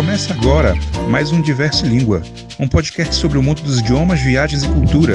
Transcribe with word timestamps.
Começa 0.00 0.32
agora 0.32 0.72
mais 1.10 1.30
um 1.30 1.42
Diverse 1.42 1.84
Língua, 1.86 2.22
um 2.58 2.66
podcast 2.66 3.14
sobre 3.14 3.36
o 3.36 3.42
mundo 3.42 3.60
dos 3.60 3.80
idiomas, 3.80 4.18
viagens 4.18 4.62
e 4.62 4.66
cultura. 4.66 5.12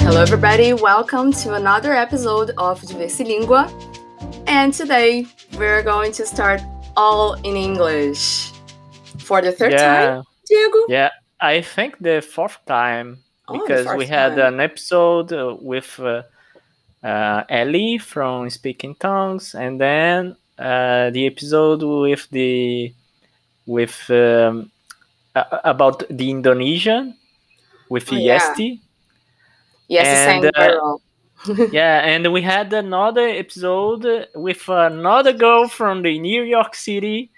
Hello, 0.00 0.20
everybody. 0.22 0.72
Welcome 0.74 1.32
to 1.42 1.52
another 1.52 1.90
episode 1.90 2.52
of 2.56 2.86
Diverse 2.86 3.24
Língua. 3.24 3.66
And 4.46 4.70
today 4.70 5.26
we're 5.58 5.82
going 5.82 6.12
to 6.12 6.24
start 6.24 6.62
all 6.94 7.34
in 7.42 7.56
English. 7.56 8.52
For 9.18 9.42
the 9.42 9.50
third 9.50 9.72
Yeah. 9.72 10.06
time, 10.18 10.22
Diego? 10.48 10.78
Yeah, 10.88 11.10
I 11.42 11.60
think 11.62 11.96
the 12.00 12.22
fourth 12.22 12.58
time 12.64 13.18
Oh, 13.48 13.54
because 13.58 13.86
we 13.96 14.06
fourth 14.06 14.08
had 14.08 14.36
time. 14.36 14.54
an 14.54 14.60
episode 14.60 15.32
uh, 15.32 15.56
with 15.60 15.98
uh, 15.98 16.22
uh, 17.04 17.42
Ellie 17.48 17.98
from 17.98 18.50
Speaking 18.50 18.94
Tongues, 18.94 19.52
and 19.56 19.80
then 19.80 20.36
uh, 20.60 21.10
the 21.10 21.26
episode 21.26 21.82
with 21.82 22.28
the 22.30 22.94
with 23.66 24.08
um, 24.10 24.70
about 25.34 26.04
the 26.10 26.30
Indonesian 26.30 27.16
with 27.88 28.12
Oh, 28.12 28.16
yeah. 28.16 28.38
Yesti. 28.38 28.80
Yes, 29.88 30.06
the 30.06 30.32
same 30.32 30.44
And, 30.44 30.56
uh, 30.56 30.68
girl. 30.68 31.02
yeah, 31.72 32.00
and 32.00 32.32
we 32.32 32.42
had 32.42 32.72
another 32.72 33.28
episode 33.28 34.28
with 34.34 34.68
another 34.68 35.32
girl 35.32 35.68
from 35.68 36.02
the 36.02 36.18
New 36.18 36.42
York 36.42 36.74
City 36.74 37.30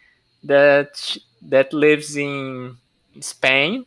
that 0.44 1.16
that 1.42 1.72
lives 1.72 2.16
in 2.16 2.76
Spain, 3.20 3.84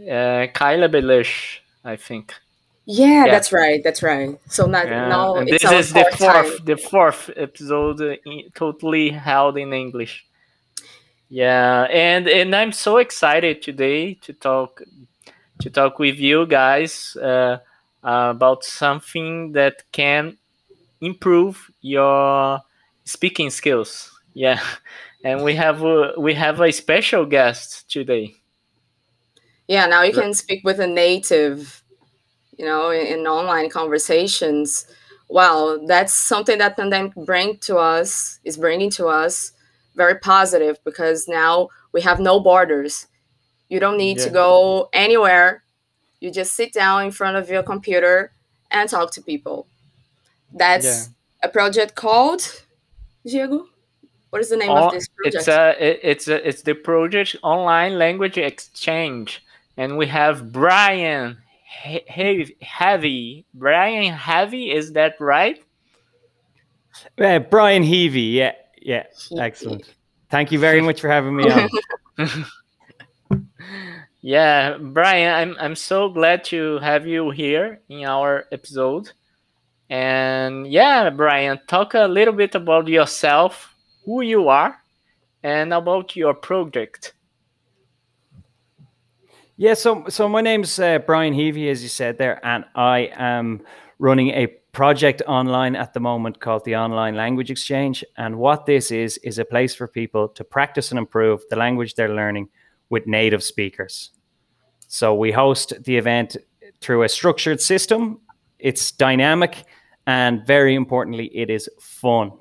uh, 0.00 0.46
Kyla 0.54 0.88
Belish, 0.88 1.58
I 1.84 1.96
think. 1.96 2.34
Yeah, 2.86 3.26
yeah. 3.26 3.30
that's 3.30 3.52
right. 3.52 3.80
That's 3.84 4.02
right. 4.02 4.38
So 4.48 4.66
now, 4.66 4.82
Yeah, 4.82 5.08
now 5.08 5.44
this 5.44 5.62
is 5.64 5.92
the 5.92 6.00
fourth 6.02 6.18
fourth, 6.18 6.56
time. 6.56 6.64
the 6.64 6.76
fourth 6.76 7.30
episode, 7.36 8.00
uh, 8.00 8.16
in, 8.26 8.50
totally 8.54 9.10
held 9.10 9.56
in 9.56 9.72
English. 9.72 10.26
Yeah, 11.32 11.84
and 11.84 12.28
and 12.28 12.54
I'm 12.54 12.72
so 12.72 12.98
excited 12.98 13.62
today 13.62 14.12
to 14.20 14.34
talk 14.34 14.82
to 15.62 15.70
talk 15.70 15.98
with 15.98 16.18
you 16.18 16.44
guys 16.44 17.16
uh, 17.16 17.56
about 18.02 18.64
something 18.64 19.52
that 19.52 19.82
can 19.92 20.36
improve 21.00 21.70
your 21.80 22.60
speaking 23.04 23.48
skills. 23.48 24.12
Yeah, 24.34 24.60
and 25.24 25.42
we 25.42 25.54
have 25.54 25.82
a, 25.82 26.12
we 26.18 26.34
have 26.34 26.60
a 26.60 26.70
special 26.70 27.24
guest 27.24 27.90
today. 27.90 28.34
Yeah, 29.68 29.86
now 29.86 30.02
you 30.02 30.12
can 30.12 30.34
speak 30.34 30.62
with 30.64 30.80
a 30.80 30.86
native, 30.86 31.82
you 32.58 32.66
know, 32.66 32.90
in, 32.90 33.06
in 33.06 33.26
online 33.26 33.70
conversations. 33.70 34.84
Wow, 35.30 35.78
that's 35.86 36.12
something 36.12 36.58
that 36.58 36.76
pandemic 36.76 37.14
bring 37.24 37.56
to 37.60 37.78
us 37.78 38.38
is 38.44 38.58
bringing 38.58 38.90
to 38.90 39.06
us 39.06 39.52
very 39.94 40.16
positive 40.18 40.78
because 40.84 41.28
now 41.28 41.68
we 41.92 42.00
have 42.02 42.18
no 42.20 42.40
borders. 42.40 43.06
You 43.68 43.80
don't 43.80 43.96
need 43.98 44.18
to 44.18 44.30
go 44.30 44.88
anywhere. 44.92 45.62
You 46.20 46.30
just 46.30 46.54
sit 46.54 46.72
down 46.72 47.04
in 47.04 47.10
front 47.10 47.36
of 47.36 47.48
your 47.48 47.62
computer 47.62 48.32
and 48.70 48.88
talk 48.88 49.12
to 49.12 49.22
people. 49.22 49.66
That's 50.52 51.08
a 51.42 51.48
project 51.48 51.94
called 51.94 52.42
Diego. 53.26 53.66
What 54.30 54.40
is 54.40 54.48
the 54.50 54.56
name 54.56 54.70
Oh, 54.70 54.86
of 54.86 54.92
this 54.92 55.08
project? 55.08 55.36
It's 55.36 55.48
a 55.48 55.76
it- 55.88 56.00
it's 56.02 56.28
a, 56.28 56.48
it's 56.48 56.62
the 56.62 56.74
project 56.74 57.36
online 57.42 57.98
language 57.98 58.38
exchange, 58.38 59.42
and 59.76 59.96
we 59.98 60.06
have 60.06 60.52
Brian 60.52 61.38
He- 61.84 62.04
He- 62.06 62.56
Heavy. 62.60 63.46
Brian 63.54 64.12
Heavy, 64.14 64.70
is 64.70 64.92
that 64.92 65.16
right? 65.20 65.58
Uh, 67.18 67.38
Brian 67.38 67.82
Heavey, 67.82 68.34
yeah, 68.34 68.52
yeah, 68.84 69.04
excellent. 69.38 69.84
Thank 70.30 70.52
you 70.52 70.58
very 70.58 70.80
much 70.80 71.00
for 71.00 71.08
having 71.08 71.36
me 71.36 71.44
on. 71.50 71.68
Yeah, 74.22 74.78
Brian, 74.78 75.34
I'm 75.34 75.56
I'm 75.58 75.74
so 75.74 76.08
glad 76.08 76.44
to 76.44 76.78
have 76.78 77.08
you 77.08 77.30
here 77.30 77.80
in 77.88 78.04
our 78.04 78.44
episode. 78.52 79.10
And 79.90 80.68
yeah, 80.68 81.10
Brian, 81.10 81.58
talk 81.66 81.94
a 81.94 82.06
little 82.06 82.32
bit 82.32 82.54
about 82.54 82.86
yourself, 82.86 83.74
who 84.06 84.20
you 84.22 84.48
are, 84.48 84.78
and 85.42 85.74
about 85.74 86.14
your 86.14 86.34
project. 86.34 87.14
Yeah, 89.56 89.74
so 89.74 90.04
so 90.08 90.28
my 90.28 90.40
name's 90.40 90.78
uh, 90.78 91.00
Brian 91.00 91.34
Heavey, 91.34 91.68
as 91.68 91.82
you 91.82 91.88
said 91.88 92.16
there, 92.16 92.38
and 92.46 92.64
I 92.76 93.10
am 93.16 93.62
running 93.98 94.30
a 94.30 94.46
project 94.72 95.20
online 95.26 95.76
at 95.76 95.92
the 95.92 96.00
moment 96.00 96.40
called 96.40 96.64
the 96.64 96.76
Online 96.76 97.14
Language 97.14 97.50
Exchange. 97.50 98.02
And 98.16 98.38
what 98.38 98.64
this 98.66 98.90
is 98.90 99.18
is 99.18 99.38
a 99.38 99.44
place 99.44 99.74
for 99.74 99.86
people 99.86 100.28
to 100.28 100.44
practice 100.44 100.90
and 100.90 100.98
improve 100.98 101.42
the 101.50 101.56
language 101.56 101.94
they're 101.94 102.14
learning 102.14 102.48
with 102.88 103.06
native 103.06 103.42
speakers. 103.42 104.10
So 104.88 105.14
we 105.14 105.30
host 105.30 105.74
the 105.84 105.96
event 105.96 106.36
through 106.80 107.02
a 107.02 107.08
structured 107.08 107.60
system. 107.60 108.20
It's 108.58 108.92
dynamic, 108.92 109.64
and 110.06 110.46
very 110.46 110.74
importantly, 110.74 111.26
it 111.36 111.50
is 111.50 111.68
fun. 111.80 112.32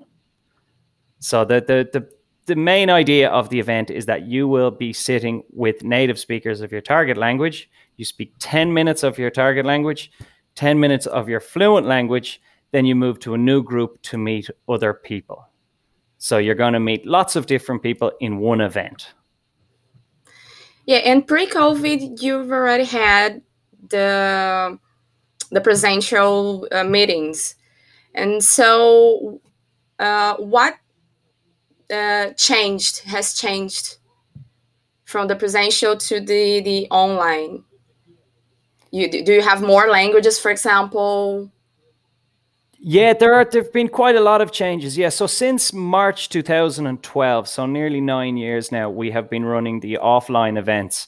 So 1.20 1.46
the 1.46 1.62
the 1.62 1.90
the 1.92 2.10
the 2.48 2.56
main 2.56 2.90
idea 2.90 3.30
of 3.30 3.50
the 3.50 3.60
event 3.60 3.90
is 3.92 4.06
that 4.08 4.26
you 4.26 4.48
will 4.48 4.72
be 4.72 4.92
sitting 4.94 5.44
with 5.52 5.84
native 5.84 6.18
speakers 6.18 6.62
of 6.62 6.72
your 6.72 6.82
target 6.82 7.16
language. 7.16 7.70
You 7.98 8.06
speak 8.06 8.34
10 8.40 8.74
minutes 8.74 9.04
of 9.04 9.20
your 9.20 9.30
target 9.30 9.66
language, 9.66 10.12
10 10.56 10.80
minutes 10.80 11.06
of 11.06 11.30
your 11.30 11.40
fluent 11.40 11.88
language, 11.88 12.42
then 12.72 12.86
you 12.86 12.96
move 12.96 13.20
to 13.20 13.34
a 13.34 13.38
new 13.38 13.64
group 13.64 14.02
to 14.04 14.18
meet 14.18 14.50
other 14.68 14.94
people. 14.94 15.48
So 16.18 16.38
you're 16.38 16.56
going 16.56 16.74
to 16.74 16.80
meet 16.80 17.06
lots 17.06 17.36
of 17.36 17.46
different 17.46 17.82
people 17.82 18.12
in 18.20 18.38
one 18.38 18.62
event. 18.62 19.14
Yeah, 20.86 20.98
and 20.98 21.26
pre-COVID, 21.28 22.22
you've 22.22 22.52
already 22.52 22.86
had 22.86 23.42
the 23.90 24.78
the 25.52 25.62
presential 25.62 26.68
uh, 26.72 26.84
meetings, 26.84 27.56
and 28.16 28.44
so 28.44 29.42
uh, 30.00 30.36
what 30.38 30.76
uh, 31.92 32.32
changed 32.38 33.00
has 33.00 33.34
changed 33.34 33.98
from 35.06 35.28
the 35.28 35.36
presential 35.36 35.98
to 35.98 36.20
the 36.20 36.62
the 36.62 36.88
online. 36.90 37.64
You 38.92 39.10
do 39.10 39.34
you 39.34 39.42
have 39.42 39.62
more 39.62 39.88
languages, 39.88 40.38
for 40.40 40.52
example? 40.52 41.50
Yeah, 42.84 43.14
there 43.14 43.34
are 43.34 43.46
there've 43.46 43.72
been 43.72 43.88
quite 43.90 44.16
a 44.16 44.22
lot 44.22 44.42
of 44.42 44.52
changes. 44.52 44.98
Yeah, 44.98 45.10
so 45.10 45.28
since 45.28 45.72
March 45.72 46.30
2012, 46.30 47.48
so 47.48 47.66
nearly 47.66 48.02
9 48.02 48.38
years 48.38 48.72
now, 48.72 48.90
we 48.90 49.12
have 49.12 49.30
been 49.30 49.46
running 49.46 49.80
the 49.80 50.00
offline 50.02 50.58
events 50.58 51.08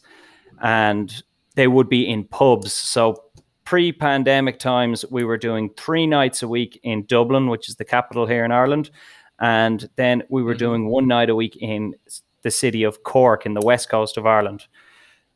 and 0.61 1.23
they 1.55 1.67
would 1.67 1.89
be 1.89 2.07
in 2.07 2.23
pubs. 2.25 2.71
So 2.71 3.23
pre-pandemic 3.65 4.59
times 4.59 5.03
we 5.09 5.23
were 5.23 5.37
doing 5.37 5.71
3 5.75 6.07
nights 6.07 6.43
a 6.43 6.47
week 6.47 6.79
in 6.83 7.05
Dublin, 7.05 7.47
which 7.47 7.67
is 7.67 7.75
the 7.75 7.85
capital 7.85 8.27
here 8.27 8.45
in 8.45 8.51
Ireland, 8.51 8.91
and 9.39 9.89
then 9.95 10.23
we 10.29 10.43
were 10.43 10.53
Mhm. 10.55 10.59
doing 10.59 10.87
one 10.87 11.07
night 11.07 11.29
a 11.29 11.35
week 11.35 11.57
in 11.57 11.95
the 12.43 12.51
city 12.51 12.83
of 12.83 13.03
Cork 13.03 13.45
in 13.45 13.55
the 13.55 13.65
west 13.65 13.89
coast 13.89 14.17
of 14.17 14.25
Ireland. 14.25 14.67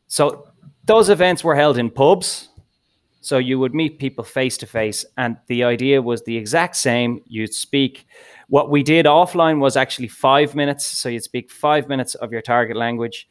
So 0.07 0.46
those 0.87 1.09
events 1.09 1.43
were 1.43 1.55
held 1.55 1.77
in 1.77 1.89
pubs. 1.89 2.49
So 3.21 3.37
you 3.37 3.59
would 3.59 3.75
meet 3.75 3.99
people 3.99 4.23
face 4.23 4.57
to 4.57 4.65
face, 4.65 5.05
and 5.17 5.37
the 5.47 5.63
idea 5.63 6.01
was 6.01 6.23
the 6.23 6.37
exact 6.37 6.77
same. 6.77 7.21
You'd 7.27 7.53
speak. 7.53 8.07
What 8.47 8.69
we 8.69 8.83
did 8.83 9.05
offline 9.05 9.59
was 9.59 9.75
actually 9.75 10.07
five 10.07 10.55
minutes. 10.55 10.85
So 10.85 11.09
you'd 11.09 11.23
speak 11.23 11.51
five 11.51 11.89
minutes 11.89 12.15
of 12.15 12.31
your 12.31 12.41
target 12.41 12.77
language. 12.77 13.27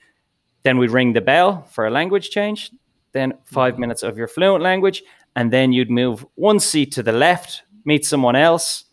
Then 0.65 0.77
we'd 0.79 0.91
ring 0.91 1.15
the 1.15 1.21
bell 1.23 1.65
for 1.71 1.87
a 1.87 1.91
language 1.91 2.31
change. 2.31 2.71
Then 3.13 3.33
5 3.45 3.79
minutes 3.79 4.03
of 4.03 4.19
your 4.19 4.29
fluent 4.29 4.63
language, 4.63 5.03
and 5.37 5.51
then 5.51 5.73
you'd 5.73 5.91
move 5.91 6.27
one 6.35 6.61
seat 6.61 6.93
to 6.93 7.03
the 7.03 7.13
left, 7.13 7.63
meet 7.87 8.05
someone 8.05 8.37
else. 8.37 8.85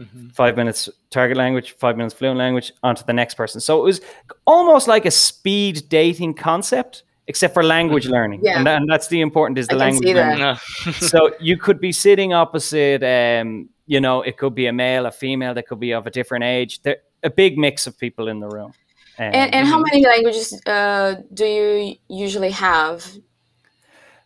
Mhm. 0.00 0.34
Five 0.34 0.56
minutes 0.56 0.88
target 1.10 1.36
language, 1.36 1.76
five 1.78 1.96
minutes 1.96 2.12
fluent 2.12 2.38
language, 2.38 2.72
onto 2.82 3.04
the 3.04 3.12
next 3.12 3.34
person. 3.34 3.60
So 3.60 3.78
it 3.78 3.84
was 3.84 4.00
almost 4.46 4.88
like 4.88 5.06
a 5.06 5.12
speed 5.12 5.88
dating 5.88 6.34
concept, 6.34 7.04
except 7.28 7.54
for 7.54 7.62
language 7.62 8.06
learning. 8.06 8.40
Yeah. 8.42 8.58
And, 8.58 8.66
that- 8.66 8.76
and 8.80 8.88
that's 8.90 9.08
the 9.08 9.20
important 9.20 9.58
is 9.58 9.66
I 9.68 9.74
the 9.74 9.78
can 9.78 9.86
language 9.86 10.08
see 10.08 10.14
learning 10.14 10.38
No. 10.38 10.54
so 11.12 11.18
you 11.40 11.56
could 11.56 11.80
be 11.80 11.92
sitting 11.92 12.32
opposite 12.32 13.02
um 13.02 13.68
you 13.86 14.00
know 14.00 14.22
it 14.22 14.36
could 14.36 14.54
be 14.54 14.66
a 14.66 14.72
male 14.72 15.06
a 15.06 15.10
female 15.12 15.54
that 15.54 15.66
could 15.68 15.80
be 15.80 15.92
of 15.92 16.06
a 16.06 16.10
different 16.10 16.44
age 16.44 16.82
there 16.82 16.98
a 17.22 17.30
big 17.30 17.56
mix 17.58 17.86
of 17.86 17.98
people 17.98 18.28
in 18.28 18.40
the 18.40 18.48
room 18.48 18.72
Um, 19.18 19.32
And 19.40 19.54
and 19.54 19.66
how 19.72 19.78
many 19.88 20.00
languages 20.12 20.46
uh, 20.66 21.14
do 21.34 21.44
you 21.44 21.94
usually 22.26 22.50
have? 22.52 22.98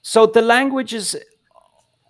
so 0.02 0.26
the 0.26 0.42
languages 0.42 1.16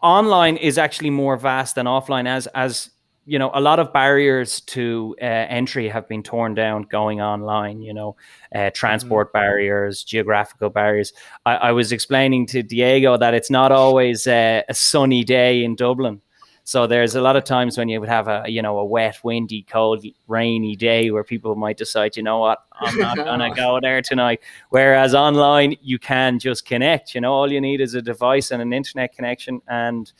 online 0.02 0.56
is 0.56 0.78
actually 0.78 1.10
more 1.10 1.36
vast 1.36 1.74
than 1.74 1.86
offline 1.86 2.26
as 2.36 2.46
as 2.54 2.90
you 3.26 3.38
know 3.38 3.50
a 3.54 3.60
lot 3.60 3.78
of 3.78 3.92
barriers 3.92 4.60
to 4.62 5.14
uh, 5.20 5.24
entry 5.24 5.88
have 5.88 6.08
been 6.08 6.22
torn 6.22 6.54
down 6.54 6.82
going 6.84 7.20
online 7.20 7.82
you 7.82 7.92
know 7.92 8.16
uh, 8.54 8.70
transport 8.74 9.32
barriers 9.32 10.02
geographical 10.02 10.70
barriers 10.70 11.12
I, 11.46 11.56
I 11.56 11.72
was 11.72 11.92
explaining 11.92 12.46
to 12.46 12.62
diego 12.62 13.16
that 13.18 13.34
it's 13.34 13.50
not 13.50 13.72
always 13.72 14.26
uh, 14.26 14.62
a 14.68 14.74
sunny 14.74 15.24
day 15.24 15.62
in 15.64 15.76
dublin 15.76 16.22
So 16.64 16.86
there's 16.86 17.14
a 17.16 17.20
lot 17.20 17.36
of 17.36 17.44
times 17.44 17.76
when 17.78 17.88
you 17.88 18.00
would 18.00 18.08
have 18.08 18.28
a 18.28 18.44
you 18.46 18.62
know 18.62 18.78
a 18.78 18.84
wet, 18.84 19.16
windy, 19.24 19.62
cold, 19.64 20.04
rainy 20.28 20.76
day 20.76 21.10
where 21.10 21.24
people 21.24 21.56
might 21.56 21.78
decide, 21.78 22.16
you 22.16 22.22
know 22.22 22.38
what, 22.38 22.58
I'm 22.80 22.96
not 22.98 23.16
gonna 23.28 23.52
go 23.54 23.80
there 23.80 24.02
tonight. 24.02 24.40
Whereas 24.70 25.14
online, 25.14 25.76
you 25.82 25.98
can 25.98 26.38
just 26.38 26.66
connect. 26.66 27.14
You 27.14 27.22
know, 27.22 27.32
all 27.32 27.50
you 27.50 27.60
need 27.60 27.80
is 27.80 27.94
a 27.94 28.02
device 28.02 28.52
and 28.52 28.62
an 28.62 28.72
internet 28.72 29.14
connection, 29.16 29.60
and 29.66 30.12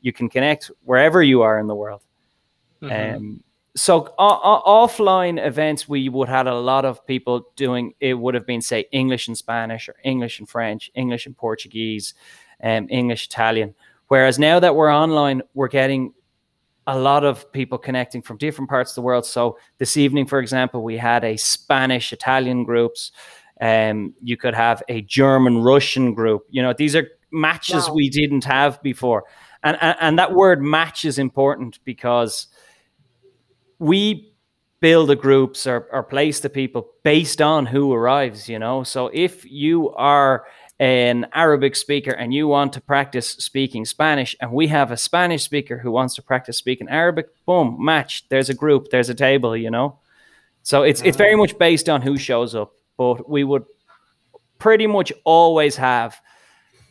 you 0.00 0.12
can 0.12 0.28
connect 0.30 0.70
wherever 0.84 1.22
you 1.22 1.42
are 1.42 1.58
in 1.60 1.66
the 1.66 1.74
world. 1.74 2.02
Mm-hmm. 2.82 3.16
Um, 3.16 3.44
so 3.78 4.12
offline 4.18 5.44
events 5.44 5.88
we 5.88 6.08
would 6.08 6.28
have 6.28 6.46
a 6.46 6.54
lot 6.54 6.84
of 6.84 7.06
people 7.06 7.48
doing 7.56 7.94
it 8.00 8.14
would 8.14 8.34
have 8.34 8.46
been 8.46 8.60
say 8.60 8.86
english 8.92 9.28
and 9.28 9.38
spanish 9.38 9.88
or 9.88 9.94
english 10.04 10.40
and 10.40 10.48
french 10.48 10.90
english 10.94 11.26
and 11.26 11.36
portuguese 11.36 12.14
um, 12.62 12.86
english 12.90 13.26
italian. 13.26 13.74
Whereas 14.08 14.38
now 14.38 14.58
that 14.58 14.74
we're 14.74 14.92
online 14.92 15.42
we're 15.54 15.68
getting 15.68 16.12
a 16.86 16.98
lot 16.98 17.22
of 17.22 17.50
people 17.52 17.76
connecting 17.78 18.22
from 18.22 18.38
different 18.38 18.70
parts 18.70 18.92
of 18.92 18.94
the 18.94 19.02
world. 19.02 19.26
So 19.26 19.58
this 19.76 19.96
evening 19.96 20.26
for 20.26 20.40
example 20.40 20.82
we 20.82 20.96
had 20.96 21.22
a 21.24 21.36
spanish 21.36 22.12
italian 22.12 22.64
groups. 22.64 23.12
Um, 23.60 24.14
you 24.22 24.36
could 24.36 24.54
have 24.54 24.82
a 24.88 25.02
german 25.02 25.58
russian 25.62 26.14
group. 26.14 26.46
You 26.50 26.62
know 26.62 26.72
these 26.76 26.96
are 26.96 27.06
matches 27.30 27.88
wow. 27.88 27.94
we 27.94 28.08
didn't 28.08 28.44
have 28.44 28.82
before. 28.82 29.24
And, 29.62 29.76
and 29.80 29.96
and 30.00 30.18
that 30.18 30.32
word 30.32 30.62
match 30.62 31.04
is 31.04 31.18
important 31.18 31.78
because 31.84 32.48
we 33.78 34.32
build 34.80 35.08
the 35.08 35.16
groups 35.16 35.66
or, 35.66 35.88
or 35.92 36.02
place 36.02 36.40
the 36.40 36.50
people 36.50 36.90
based 37.02 37.42
on 37.42 37.66
who 37.66 37.92
arrives, 37.92 38.48
you 38.48 38.58
know. 38.58 38.82
So 38.82 39.10
if 39.12 39.44
you 39.50 39.90
are 39.90 40.46
an 40.78 41.26
Arabic 41.32 41.74
speaker 41.74 42.12
and 42.12 42.32
you 42.32 42.46
want 42.46 42.72
to 42.74 42.80
practice 42.80 43.30
speaking 43.30 43.84
Spanish, 43.84 44.36
and 44.40 44.52
we 44.52 44.68
have 44.68 44.92
a 44.92 44.96
Spanish 44.96 45.42
speaker 45.42 45.78
who 45.78 45.90
wants 45.90 46.14
to 46.14 46.22
practice 46.22 46.56
speaking 46.56 46.88
Arabic, 46.88 47.26
boom, 47.46 47.76
match. 47.80 48.28
There's 48.28 48.48
a 48.48 48.54
group, 48.54 48.90
there's 48.90 49.08
a 49.08 49.14
table, 49.14 49.56
you 49.56 49.70
know. 49.70 49.98
So 50.62 50.82
it's 50.82 51.02
it's 51.02 51.16
very 51.16 51.34
ah. 51.34 51.38
much 51.38 51.58
based 51.58 51.88
on 51.88 52.02
who 52.02 52.16
shows 52.16 52.54
up, 52.54 52.72
but 52.96 53.28
we 53.28 53.42
would 53.42 53.64
pretty 54.58 54.86
much 54.86 55.12
always 55.24 55.76
have 55.76 56.20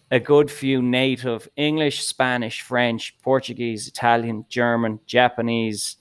a 0.10 0.20
good 0.20 0.50
few 0.50 0.82
native 0.82 1.48
English, 1.56 2.04
Spanish, 2.04 2.62
French, 2.62 3.18
Portuguese, 3.22 3.88
Italian, 3.88 4.46
German, 4.50 5.00
Japanese, 5.06 5.98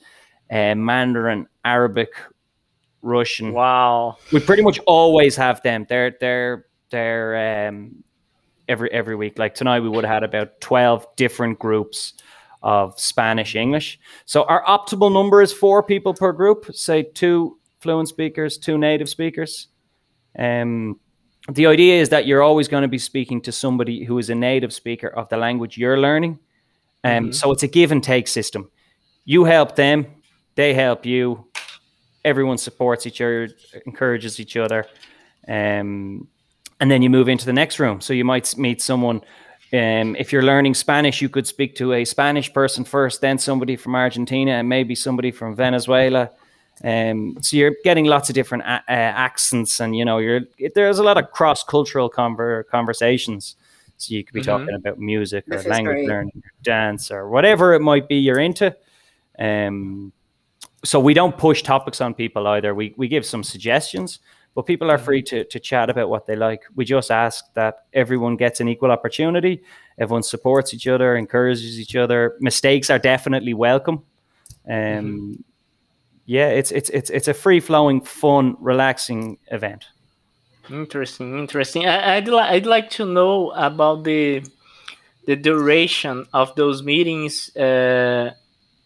uh, 0.50 0.74
Mandarin, 0.74 1.46
Arabic, 1.64 2.10
Russian. 3.02 3.52
Wow. 3.52 4.16
We 4.32 4.40
pretty 4.40 4.62
much 4.62 4.78
always 4.86 5.36
have 5.36 5.62
them. 5.62 5.86
They're 5.88 6.16
they're 6.20 6.66
they're 6.90 7.68
um, 7.68 8.04
every 8.68 8.90
every 8.92 9.16
week. 9.16 9.38
Like 9.38 9.54
tonight, 9.54 9.80
we 9.80 9.88
would 9.88 10.04
have 10.04 10.14
had 10.14 10.22
about 10.24 10.60
twelve 10.60 11.06
different 11.16 11.58
groups 11.58 12.14
of 12.62 12.98
Spanish 12.98 13.54
English. 13.54 13.98
So 14.24 14.44
our 14.44 14.64
optimal 14.64 15.12
number 15.12 15.40
is 15.40 15.52
four 15.52 15.82
people 15.82 16.14
per 16.14 16.32
group. 16.32 16.66
Say 16.74 17.02
two 17.02 17.58
fluent 17.80 18.08
speakers, 18.08 18.58
two 18.58 18.78
native 18.78 19.08
speakers. 19.08 19.68
Um, 20.36 20.98
the 21.48 21.66
idea 21.66 22.00
is 22.00 22.08
that 22.08 22.26
you're 22.26 22.42
always 22.42 22.66
going 22.66 22.82
to 22.82 22.88
be 22.88 22.98
speaking 22.98 23.40
to 23.42 23.52
somebody 23.52 24.04
who 24.04 24.18
is 24.18 24.30
a 24.30 24.34
native 24.34 24.72
speaker 24.72 25.06
of 25.06 25.28
the 25.28 25.36
language 25.36 25.78
you're 25.78 26.00
learning. 26.00 26.40
Um, 27.04 27.10
mm-hmm. 27.10 27.32
So 27.32 27.52
it's 27.52 27.62
a 27.62 27.68
give 27.68 27.92
and 27.92 28.02
take 28.02 28.26
system. 28.26 28.68
You 29.24 29.44
help 29.44 29.76
them, 29.76 30.06
they 30.56 30.74
help 30.74 31.06
you. 31.06 31.46
Everyone 32.24 32.58
supports 32.58 33.06
each 33.06 33.20
other, 33.20 33.48
encourages 33.86 34.40
each 34.40 34.56
other. 34.56 34.84
Um, 35.46 36.26
and 36.80 36.90
then 36.90 37.02
you 37.02 37.08
move 37.08 37.28
into 37.28 37.46
the 37.46 37.52
next 37.52 37.78
room. 37.78 38.00
So 38.00 38.12
you 38.12 38.24
might 38.24 38.56
meet 38.58 38.82
someone. 38.82 39.22
Um, 39.72 40.16
if 40.16 40.32
you're 40.32 40.42
learning 40.42 40.74
Spanish, 40.74 41.22
you 41.22 41.28
could 41.28 41.46
speak 41.46 41.76
to 41.76 41.92
a 41.92 42.04
Spanish 42.04 42.52
person 42.52 42.84
first, 42.84 43.20
then 43.20 43.38
somebody 43.38 43.76
from 43.76 43.94
Argentina, 43.94 44.52
and 44.52 44.68
maybe 44.68 44.94
somebody 44.94 45.30
from 45.30 45.54
Venezuela. 45.54 46.30
Um, 46.84 47.38
so 47.40 47.56
you're 47.56 47.74
getting 47.84 48.04
lots 48.04 48.28
of 48.28 48.34
different 48.34 48.64
a- 48.64 48.84
uh, 48.88 49.12
accents, 49.28 49.80
and 49.80 49.96
you 49.96 50.04
know, 50.04 50.18
you're 50.18 50.42
there's 50.74 50.98
a 50.98 51.02
lot 51.02 51.16
of 51.16 51.30
cross 51.30 51.64
cultural 51.64 52.10
conver- 52.10 52.66
conversations. 52.66 53.56
So 53.96 54.14
you 54.14 54.24
could 54.24 54.34
be 54.34 54.40
mm-hmm. 54.40 54.50
talking 54.50 54.74
about 54.74 54.98
music 54.98 55.44
or 55.48 55.56
this 55.56 55.66
language 55.66 56.06
learning, 56.06 56.42
or 56.44 56.52
dance, 56.62 57.10
or 57.10 57.28
whatever 57.28 57.72
it 57.72 57.80
might 57.80 58.08
be 58.08 58.16
you're 58.16 58.40
into. 58.40 58.76
Um, 59.38 60.12
so 60.84 61.00
we 61.00 61.14
don't 61.14 61.36
push 61.36 61.62
topics 61.62 62.00
on 62.00 62.14
people 62.14 62.46
either. 62.46 62.74
We 62.74 62.94
we 62.96 63.08
give 63.08 63.24
some 63.24 63.42
suggestions, 63.42 64.20
but 64.54 64.66
people 64.66 64.90
are 64.90 64.98
free 64.98 65.22
to 65.22 65.44
to 65.44 65.60
chat 65.60 65.90
about 65.90 66.08
what 66.08 66.26
they 66.26 66.36
like. 66.36 66.62
We 66.74 66.84
just 66.84 67.10
ask 67.10 67.44
that 67.54 67.84
everyone 67.92 68.36
gets 68.36 68.60
an 68.60 68.68
equal 68.68 68.90
opportunity. 68.90 69.62
Everyone 69.98 70.22
supports 70.22 70.74
each 70.74 70.86
other, 70.86 71.16
encourages 71.16 71.80
each 71.80 71.96
other. 71.96 72.36
Mistakes 72.40 72.90
are 72.90 72.98
definitely 72.98 73.54
welcome. 73.54 74.02
Um, 74.68 74.72
mm-hmm. 74.72 75.32
yeah, 76.26 76.48
it's 76.48 76.70
it's 76.72 76.90
it's 76.90 77.10
it's 77.10 77.28
a 77.28 77.34
free 77.34 77.60
flowing, 77.60 78.00
fun, 78.02 78.56
relaxing 78.60 79.38
event. 79.50 79.86
Interesting, 80.70 81.38
interesting. 81.38 81.86
I, 81.86 82.16
would 82.16 82.28
li- 82.28 82.40
I'd 82.40 82.66
like 82.66 82.90
to 82.90 83.06
know 83.06 83.50
about 83.52 84.02
the 84.04 84.42
the 85.26 85.36
duration 85.36 86.26
of 86.32 86.54
those 86.56 86.82
meetings. 86.82 87.54
Uh, 87.56 88.32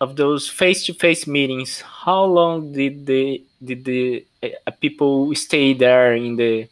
of 0.01 0.17
those 0.17 0.49
face-to-face 0.49 1.27
meetings, 1.27 1.83
how 1.83 2.25
long 2.25 2.73
did 2.73 3.07
the 3.07 3.45
did 3.63 3.85
the 3.85 4.25
uh, 4.43 4.71
people 4.81 5.35
stay 5.35 5.75
there 5.75 6.15
in 6.15 6.37
the 6.37 6.69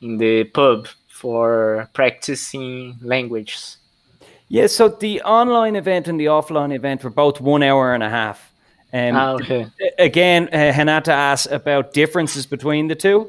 in 0.00 0.18
the 0.18 0.44
pub 0.44 0.88
for 1.08 1.88
practicing 1.94 2.96
languages? 3.00 3.78
Yeah, 4.48 4.66
so 4.66 4.88
the 4.88 5.22
online 5.22 5.74
event 5.74 6.06
and 6.06 6.20
the 6.20 6.26
offline 6.26 6.74
event 6.74 7.02
were 7.02 7.10
both 7.10 7.40
one 7.40 7.62
hour 7.62 7.94
and 7.94 8.02
a 8.02 8.10
half. 8.10 8.52
Um, 8.92 9.16
ah, 9.16 9.32
okay. 9.32 9.66
Again, 9.98 10.48
uh, 10.52 10.72
Renata 10.76 11.12
asked 11.12 11.50
about 11.50 11.92
differences 11.92 12.46
between 12.46 12.86
the 12.86 12.94
2 12.94 13.28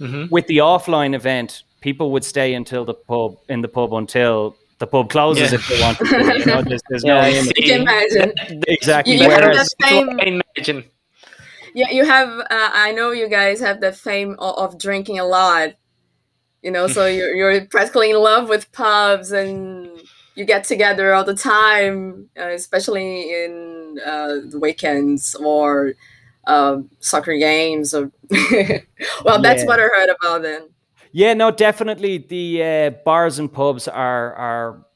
mm-hmm. 0.00 0.24
With 0.30 0.46
the 0.46 0.58
offline 0.58 1.14
event, 1.14 1.64
people 1.80 2.12
would 2.12 2.24
stay 2.24 2.54
until 2.54 2.84
the 2.84 2.94
pub 2.94 3.36
in 3.48 3.60
the 3.60 3.68
pub 3.68 3.92
until 3.92 4.56
the 4.80 4.86
pub 4.86 5.10
closes 5.10 5.52
yeah. 5.52 5.58
if 5.58 5.68
they 5.68 5.80
want 5.80 5.98
to. 5.98 6.38
You 6.38 6.46
know, 6.46 6.62
there's, 6.62 6.80
there's 6.88 7.04
yeah, 7.04 7.20
no 7.20 7.26
you 7.28 7.52
can 7.52 7.80
imagine. 7.82 8.32
exactly. 8.66 9.14
You, 9.14 9.24
you 9.24 9.30
have 9.30 9.42
the 9.42 9.70
same, 9.82 10.08
imagine. 10.18 10.84
Yeah, 11.74 11.90
you 11.90 12.04
have. 12.04 12.28
Uh, 12.28 12.44
I 12.50 12.90
know 12.92 13.12
you 13.12 13.28
guys 13.28 13.60
have 13.60 13.80
the 13.80 13.92
fame 13.92 14.36
of, 14.38 14.72
of 14.72 14.78
drinking 14.80 15.18
a 15.18 15.24
lot. 15.24 15.74
You 16.62 16.70
know, 16.70 16.88
so 16.88 17.06
you're 17.16 17.34
you're 17.34 17.66
practically 17.66 18.10
in 18.10 18.18
love 18.18 18.48
with 18.48 18.72
pubs 18.72 19.32
and 19.32 19.88
you 20.34 20.44
get 20.46 20.64
together 20.64 21.12
all 21.12 21.24
the 21.24 21.34
time, 21.34 22.30
uh, 22.38 22.48
especially 22.48 23.44
in 23.44 24.00
uh, 24.04 24.36
the 24.48 24.58
weekends 24.58 25.34
or 25.34 25.92
uh, 26.46 26.78
soccer 27.00 27.36
games. 27.36 27.92
Or 27.92 28.10
well, 29.24 29.42
that's 29.42 29.62
yeah. 29.62 29.66
what 29.66 29.78
I 29.78 29.82
heard 29.82 30.08
about 30.08 30.42
then. 30.42 30.70
Yeah, 31.12 31.34
no, 31.34 31.50
definitely 31.50 32.18
the 32.18 32.62
uh, 32.62 32.90
bars 33.04 33.38
and 33.38 33.52
pubs 33.52 33.88
are 33.88 34.34
are 34.34 34.86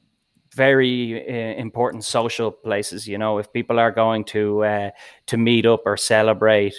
very 0.55 1.27
uh, 1.27 1.59
important 1.59 2.05
social 2.05 2.51
places. 2.51 3.07
You 3.07 3.17
know, 3.17 3.37
if 3.37 3.51
people 3.51 3.79
are 3.79 3.91
going 3.91 4.23
to 4.25 4.63
uh, 4.63 4.91
to 5.27 5.37
meet 5.37 5.65
up 5.65 5.81
or 5.85 5.97
celebrate, 5.97 6.75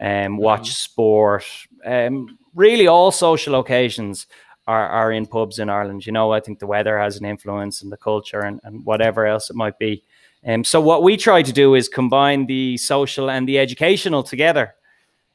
um, 0.00 0.36
watch 0.36 0.62
mm-hmm. 0.62 0.90
sport, 0.90 1.44
um, 1.84 2.38
really 2.54 2.88
all 2.88 3.12
social 3.12 3.54
occasions 3.54 4.26
are, 4.66 4.88
are 4.88 5.12
in 5.12 5.26
pubs 5.26 5.58
in 5.58 5.70
Ireland. 5.70 6.06
You 6.06 6.12
know, 6.12 6.32
I 6.32 6.40
think 6.40 6.58
the 6.58 6.66
weather 6.66 6.98
has 6.98 7.16
an 7.16 7.24
influence 7.24 7.82
and 7.82 7.90
the 7.90 7.96
culture 7.96 8.40
and, 8.40 8.60
and 8.64 8.84
whatever 8.84 9.26
else 9.26 9.50
it 9.50 9.56
might 9.56 9.78
be. 9.78 10.02
Um, 10.46 10.64
so 10.64 10.80
what 10.80 11.02
we 11.02 11.16
try 11.16 11.42
to 11.42 11.52
do 11.52 11.74
is 11.74 11.88
combine 11.88 12.46
the 12.46 12.76
social 12.76 13.30
and 13.30 13.48
the 13.48 13.58
educational 13.58 14.22
together 14.24 14.74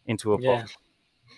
into 0.05 0.33
a 0.33 0.41
yeah. 0.41 0.61
pub. 0.61 0.69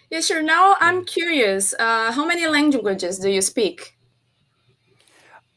Yeah, 0.09 0.21
sure. 0.21 0.41
Now 0.41 0.75
I'm 0.79 1.05
curious. 1.05 1.73
Uh, 1.77 2.11
how 2.11 2.25
many 2.25 2.47
languages 2.47 3.19
do 3.19 3.29
you 3.29 3.41
speak? 3.41 3.95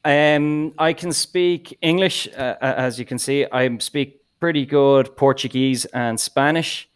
Um, 0.04 0.74
I 0.78 0.92
can 0.92 1.12
speak 1.12 1.78
English, 1.80 2.28
uh, 2.36 2.56
as 2.60 2.98
you 2.98 3.04
can 3.04 3.18
see. 3.18 3.46
I 3.50 3.78
speak 3.78 4.20
pretty 4.40 4.66
good 4.66 5.16
Portuguese 5.16 5.84
and 5.86 6.18
Spanish, 6.18 6.88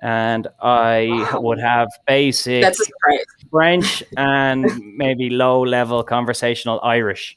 and 0.00 0.46
I 0.60 1.08
wow. 1.32 1.40
would 1.40 1.58
have 1.58 1.88
basic 2.06 2.64
French 3.50 4.04
and 4.16 4.64
maybe 4.96 5.28
low-level 5.28 6.04
conversational 6.04 6.80
Irish. 6.82 7.36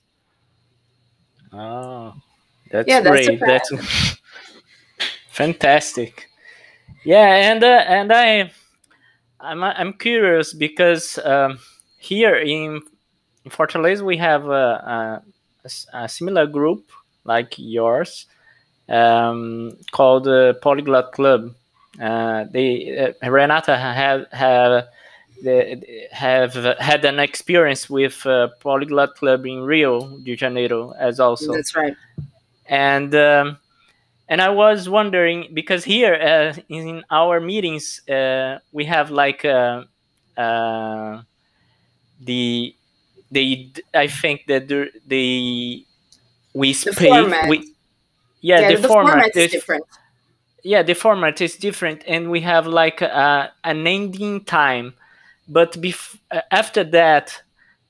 Oh, 1.51 2.13
that's 2.71 2.87
yeah, 2.87 3.01
great. 3.01 3.39
That's, 3.39 3.69
that's 3.71 4.17
fantastic. 5.29 6.27
Yeah, 7.03 7.51
and 7.51 7.63
uh, 7.63 7.83
and 7.87 8.13
I 8.13 8.51
I'm 9.39 9.63
I'm 9.63 9.93
curious 9.93 10.53
because 10.53 11.19
um, 11.23 11.59
here 11.99 12.35
in, 12.35 12.81
in 13.43 13.51
Fortaleza 13.51 14.01
we 14.01 14.17
have 14.17 14.45
a, 14.47 15.21
a, 15.63 15.69
a 15.93 16.09
similar 16.09 16.47
group 16.47 16.89
like 17.23 17.55
yours 17.57 18.27
um, 18.89 19.77
called 19.91 20.25
the 20.25 20.57
Polyglot 20.61 21.11
Club. 21.11 21.53
Uh, 22.01 22.45
they 22.51 23.13
uh, 23.21 23.29
Renata 23.29 23.77
have 23.77 24.27
have 24.31 24.87
have 26.11 26.77
had 26.79 27.05
an 27.05 27.19
experience 27.19 27.89
with 27.89 28.25
uh, 28.25 28.49
Polyglot 28.61 29.15
Club 29.15 29.45
in 29.45 29.61
Rio 29.61 30.17
de 30.19 30.35
Janeiro 30.35 30.91
as 30.91 31.19
also. 31.19 31.53
That's 31.53 31.75
right. 31.75 31.95
and 32.67 33.13
um, 33.15 33.57
and 34.27 34.41
I 34.41 34.49
was 34.49 34.89
wondering 34.89 35.49
because 35.53 35.83
here 35.83 36.15
uh, 36.15 36.59
in 36.69 37.03
our 37.11 37.39
meetings 37.39 38.01
uh, 38.09 38.59
we 38.71 38.85
have 38.85 39.11
like 39.11 39.45
uh, 39.45 39.83
uh 40.37 41.21
the 42.21 42.75
the 43.31 43.71
I 43.93 44.07
think 44.07 44.45
that 44.47 44.67
the, 44.67 44.89
the 45.07 45.85
we 46.53 46.73
speak 46.73 46.99
we 46.99 47.73
yeah, 48.41 48.59
yeah 48.61 48.75
the, 48.75 48.81
the, 48.81 48.87
format, 48.87 49.13
format 49.13 49.35
is 49.35 49.51
different. 49.51 49.85
Yeah 50.63 50.83
the 50.83 50.95
format 50.95 51.41
is 51.41 51.55
different 51.55 52.03
and 52.07 52.31
we 52.31 52.41
have 52.41 52.67
like 52.67 53.01
a, 53.01 53.51
an 53.63 53.85
ending 53.85 54.43
time. 54.43 54.93
But 55.47 55.73
bef- 55.73 56.19
uh, 56.31 56.41
after 56.51 56.83
that 56.83 57.41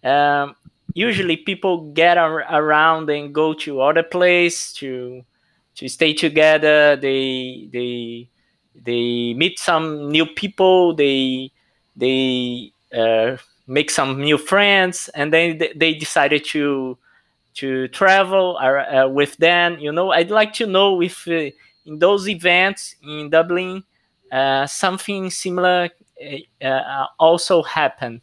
um, 0.04 0.56
usually 0.94 1.38
people 1.38 1.92
get 1.94 2.18
ar- 2.18 2.46
around 2.52 3.10
and 3.10 3.34
go 3.34 3.54
to 3.54 3.82
other 3.82 4.04
place 4.04 4.74
to 4.74 5.24
to 5.76 5.88
stay 5.90 6.14
together. 6.14 6.96
They 6.96 7.70
they 7.72 8.30
they 8.76 9.34
meet 9.34 9.60
some 9.60 10.10
new 10.10 10.26
people. 10.26 10.96
They 10.96 11.52
they 11.96 12.72
uh, 12.94 13.38
make 13.68 13.90
some 13.92 14.22
new 14.22 14.38
friends. 14.38 15.10
And 15.16 15.34
then 15.34 15.60
they 15.76 15.94
decided 15.94 16.46
to 16.52 16.98
to 17.56 17.88
travel 17.90 18.58
uh, 18.58 19.08
with 19.08 19.38
them 19.38 19.78
you 19.80 19.92
know 19.92 20.12
i'd 20.12 20.32
like 20.32 20.54
to 20.54 20.68
know 20.68 21.02
if 21.02 21.28
uh, 21.28 21.50
in 21.86 22.00
those 22.00 22.28
events 22.28 22.96
in 23.04 23.30
dublin 23.30 23.84
uh, 24.32 24.66
something 24.68 25.30
similar 25.30 25.90
uh, 26.62 26.66
uh, 26.66 27.06
also 27.20 27.64
happened 27.64 28.22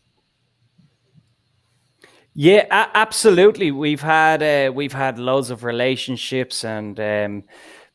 yeah, 2.35 2.67
a- 2.71 2.97
absolutely. 2.97 3.71
We've 3.71 4.01
had 4.01 4.43
uh, 4.43 4.73
we've 4.73 4.93
had 4.93 5.19
loads 5.19 5.51
of 5.51 5.65
relationships 5.65 6.65
and 6.65 6.99
um, 6.99 7.45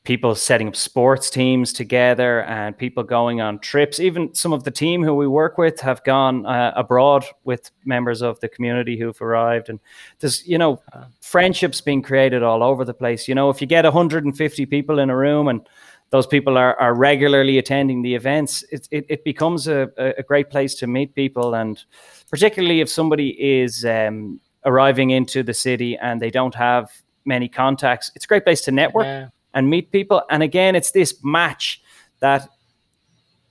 people 0.07 0.33
setting 0.33 0.69
up 0.69 0.75
sports 0.75 1.29
teams 1.29 1.73
together 1.73 2.43
and 2.43 2.77
people 2.77 3.03
going 3.03 3.41
on 3.41 3.59
trips. 3.59 3.99
Even 3.99 4.33
some 4.33 4.53
of 4.53 4.63
the 4.63 4.71
team 4.71 5.03
who 5.03 5.13
we 5.13 5.27
work 5.27 5.57
with 5.57 5.81
have 5.81 6.01
gone 6.05 6.45
uh, 6.45 6.71
abroad 6.77 7.25
with 7.43 7.71
members 7.83 8.21
of 8.21 8.39
the 8.39 8.47
community 8.47 8.97
who've 8.97 9.21
arrived. 9.21 9.67
And 9.67 9.81
there's, 10.19 10.47
you 10.47 10.57
know, 10.57 10.81
friendships 11.19 11.81
being 11.81 12.01
created 12.01 12.41
all 12.41 12.63
over 12.63 12.85
the 12.85 12.93
place. 12.93 13.27
You 13.27 13.35
know, 13.35 13.49
if 13.49 13.59
you 13.59 13.67
get 13.67 13.83
150 13.83 14.65
people 14.67 14.99
in 14.99 15.09
a 15.09 15.17
room 15.17 15.49
and 15.49 15.67
those 16.11 16.25
people 16.25 16.57
are, 16.57 16.79
are 16.79 16.93
regularly 16.93 17.57
attending 17.57 18.01
the 18.01 18.15
events, 18.15 18.63
it, 18.71 18.87
it, 18.91 19.05
it 19.09 19.23
becomes 19.25 19.67
a, 19.67 19.89
a 19.97 20.23
great 20.23 20.49
place 20.49 20.73
to 20.75 20.87
meet 20.87 21.15
people. 21.15 21.53
And 21.53 21.83
particularly 22.29 22.81
if 22.81 22.89
somebody 22.89 23.29
is 23.61 23.85
um, 23.85 24.39
arriving 24.65 25.11
into 25.11 25.43
the 25.43 25.53
city 25.53 25.97
and 25.97 26.21
they 26.21 26.29
don't 26.29 26.55
have 26.55 26.91
many 27.25 27.47
contacts, 27.47 28.11
it's 28.15 28.25
a 28.25 28.27
great 28.27 28.43
place 28.43 28.61
to 28.61 28.71
network. 28.71 29.05
Yeah 29.05 29.27
and 29.57 29.67
meet 29.69 29.91
people. 29.91 30.21
And 30.29 30.43
again, 30.43 30.75
it's 30.75 30.91
this 30.91 31.17
match 31.23 31.81
that 32.19 32.47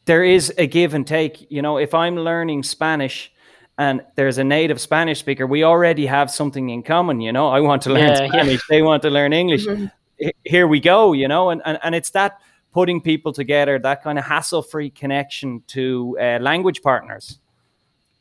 there 0.05 0.23
is 0.23 0.55
a 0.57 0.69
give 0.69 0.95
and 0.95 1.05
take. 1.05 1.51
You 1.51 1.63
know, 1.63 1.79
if 1.79 1.95
I'm 1.95 2.17
learning 2.17 2.63
Spanish 2.63 3.33
and 3.77 4.03
there's 4.15 4.39
a 4.39 4.45
native 4.45 4.81
Spanish 4.81 5.19
speaker, 5.19 5.49
we 5.49 5.65
already 5.65 6.07
have 6.07 6.31
something 6.31 6.71
in 6.71 6.85
common. 6.85 7.21
You 7.21 7.33
know, 7.33 7.49
I 7.49 7.61
want 7.61 7.83
to 7.83 7.93
learn 7.93 8.09
yeah, 8.09 8.29
Spanish, 8.29 8.53
yeah. 8.55 8.77
they 8.77 8.83
want 8.83 9.03
to 9.03 9.11
learn 9.11 9.33
English. 9.33 9.67
Mm-hmm. 9.67 10.29
Here 10.45 10.69
we 10.69 10.79
go. 10.79 11.13
You 11.13 11.27
know, 11.27 11.51
and, 11.51 11.61
and 11.65 11.79
and 11.83 11.95
it's 11.95 12.11
that 12.11 12.39
putting 12.73 13.01
people 13.01 13.33
together, 13.33 13.79
that 13.81 14.03
kind 14.05 14.19
of 14.19 14.25
hassle-free 14.25 14.91
connection 14.91 15.63
to 15.67 16.17
uh, 16.21 16.39
language 16.41 16.83
partners. 16.83 17.41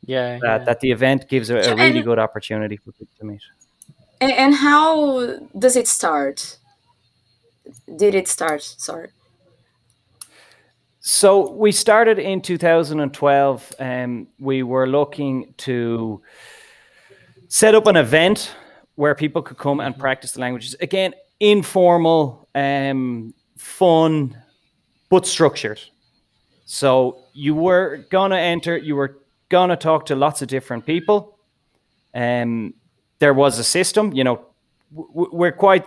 Yeah, 0.06 0.38
that, 0.38 0.40
yeah, 0.42 0.58
that 0.58 0.80
the 0.80 0.90
event 0.90 1.28
gives 1.28 1.50
a, 1.50 1.58
a 1.58 1.76
really 1.76 2.02
good 2.02 2.18
opportunity 2.18 2.76
for 2.76 2.92
people 2.92 3.14
to 3.18 3.24
meet. 3.24 3.42
And 4.20 4.54
how 4.54 5.38
does 5.58 5.76
it 5.76 5.88
start? 5.88 6.58
did 7.96 8.14
it 8.14 8.28
start? 8.28 8.62
Sorry. 8.62 9.10
So 11.00 11.52
we 11.52 11.70
started 11.72 12.18
in 12.18 12.40
2012. 12.40 13.74
Um, 13.78 14.28
we 14.38 14.62
were 14.62 14.88
looking 14.88 15.54
to 15.58 16.20
set 17.48 17.74
up 17.74 17.86
an 17.86 17.96
event 17.96 18.54
where 18.96 19.14
people 19.14 19.42
could 19.42 19.58
come 19.58 19.78
and 19.80 19.96
practice 19.96 20.32
the 20.32 20.40
languages. 20.40 20.74
Again, 20.80 21.14
informal, 21.38 22.48
um, 22.54 23.34
fun, 23.56 24.36
but 25.08 25.26
structured. 25.26 25.80
So 26.64 27.22
you 27.32 27.54
were 27.54 28.04
gonna 28.10 28.38
enter. 28.38 28.76
You 28.76 28.96
were 28.96 29.18
gonna 29.48 29.76
talk 29.76 30.06
to 30.06 30.16
lots 30.16 30.42
of 30.42 30.48
different 30.48 30.86
people. 30.86 31.38
Um, 32.14 32.74
there 33.18 33.34
was 33.34 33.58
a 33.58 33.64
system. 33.64 34.12
You 34.12 34.24
know, 34.24 34.46
w- 34.94 35.30
we're 35.32 35.52
quite 35.52 35.86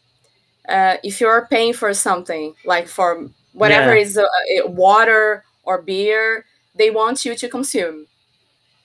uh, 0.67 0.97
if 1.03 1.19
you're 1.19 1.47
paying 1.49 1.73
for 1.73 1.93
something, 1.93 2.55
like 2.65 2.87
for 2.87 3.29
whatever 3.53 3.95
yeah. 3.95 4.01
is 4.01 4.17
uh, 4.17 4.25
water 4.65 5.43
or 5.63 5.81
beer, 5.81 6.45
they 6.75 6.89
want 6.89 7.25
you 7.25 7.35
to 7.35 7.49
consume, 7.49 8.07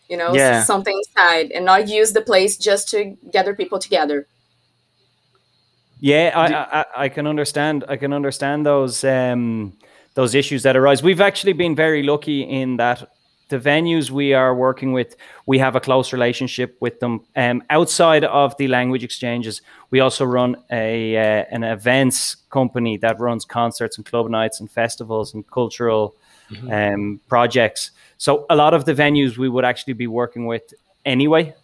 you 0.09 0.17
know, 0.17 0.35
yeah. 0.35 0.63
something 0.63 0.97
inside 1.07 1.51
and 1.53 1.65
not 1.65 1.89
use 1.89 2.13
the 2.13 2.21
place 2.21 2.57
just 2.57 2.89
to 2.91 3.17
gather 3.33 3.55
people 3.55 3.79
together. 3.79 4.27
Yeah, 6.01 6.33
I, 6.35 6.81
I, 6.81 7.05
I 7.05 7.09
can 7.09 7.27
understand. 7.27 7.85
I 7.89 7.97
can 7.97 8.13
understand 8.13 8.65
those 8.65 9.05
um, 9.05 9.77
those 10.15 10.35
issues 10.35 10.63
that 10.63 10.77
arise. 10.77 11.03
We've 11.03 11.21
actually 11.21 11.55
been 11.55 11.75
very 11.75 12.03
lucky 12.03 12.43
in 12.43 12.77
that 12.77 13.09
the 13.49 13.59
venues 13.59 14.11
we 14.11 14.35
are 14.35 14.55
working 14.55 14.93
with, 14.93 15.17
we 15.47 15.59
have 15.59 15.75
a 15.75 15.81
close 15.81 16.13
relationship 16.13 16.77
with 16.81 17.01
them. 17.01 17.25
Um, 17.35 17.63
outside 17.71 18.25
of 18.25 18.57
the 18.59 18.69
language 18.69 19.03
exchanges, 19.03 19.63
we 19.91 20.01
also 20.01 20.25
run 20.25 20.57
a 20.71 21.17
uh, 21.17 21.45
an 21.51 21.65
events 21.65 22.37
company 22.51 22.97
that 22.99 23.19
runs 23.19 23.45
concerts 23.45 23.97
and 23.97 24.07
club 24.07 24.29
nights 24.29 24.61
and 24.61 24.71
festivals 24.71 25.35
and 25.35 25.47
cultural 25.51 26.15
mm-hmm. 26.51 26.71
um, 26.71 27.21
projects. 27.29 27.91
So 28.19 28.47
a 28.51 28.57
lot 28.57 28.75
of 28.75 28.85
the 28.85 28.95
venues 28.95 29.39
we 29.39 29.49
would 29.49 29.65
actually 29.65 29.95
be 29.95 30.07
working 30.07 30.47
with 30.47 30.75
anyway. 31.05 31.55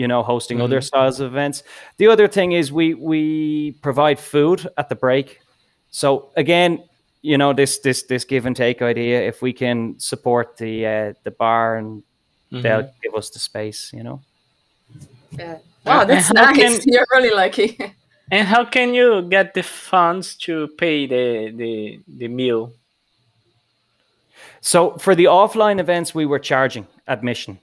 You 0.00 0.08
know, 0.08 0.22
hosting 0.22 0.58
mm-hmm. 0.58 0.64
other 0.64 0.80
styles 0.80 1.20
of 1.20 1.32
events. 1.32 1.62
The 1.98 2.08
other 2.08 2.28
thing 2.28 2.52
is 2.52 2.72
we 2.72 2.94
we 2.94 3.72
provide 3.82 4.18
food 4.18 4.66
at 4.76 4.88
the 4.88 4.94
break. 4.94 5.40
So 5.90 6.30
again, 6.36 6.82
you 7.22 7.36
know 7.36 7.52
this 7.52 7.78
this 7.78 8.04
this 8.04 8.24
give 8.24 8.46
and 8.46 8.56
take 8.56 8.82
idea 8.82 9.20
if 9.20 9.42
we 9.42 9.52
can 9.52 9.98
support 9.98 10.56
the 10.56 10.86
uh, 10.86 11.12
the 11.24 11.30
bar 11.30 11.76
and 11.76 12.02
mm-hmm. 12.50 12.62
they'll 12.62 12.90
give 13.02 13.14
us 13.14 13.30
the 13.30 13.38
space 13.38 13.92
you 13.92 14.02
know 14.02 14.20
yeah 15.32 15.58
Wow, 15.84 16.04
that's 16.04 16.32
nice. 16.32 16.56
Can, 16.56 16.80
You're 16.84 17.06
really 17.12 17.34
lucky. 17.34 17.78
And 18.30 18.46
how 18.46 18.64
can 18.64 18.94
you 18.94 19.22
get 19.22 19.54
the 19.54 19.62
funds 19.62 20.36
to 20.36 20.68
pay 20.78 21.06
the 21.06 21.52
the, 21.56 22.00
the 22.06 22.28
meal? 22.28 22.72
So 24.60 24.92
for 24.98 25.14
the 25.14 25.24
offline 25.24 25.80
events, 25.80 26.14
we 26.14 26.26
were 26.26 26.38
charging 26.38 26.86
admission, 27.08 27.58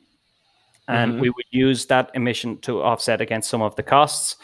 and 0.88 1.14
mm-hmm. 1.14 1.22
we 1.22 1.30
would 1.30 1.46
use 1.52 1.86
that 1.88 2.12
emission 2.14 2.60
to 2.62 2.82
offset 2.82 3.22
against 3.22 3.50
some 3.50 3.62
of 3.62 3.76
the 3.76 3.84
costs. 3.84 4.38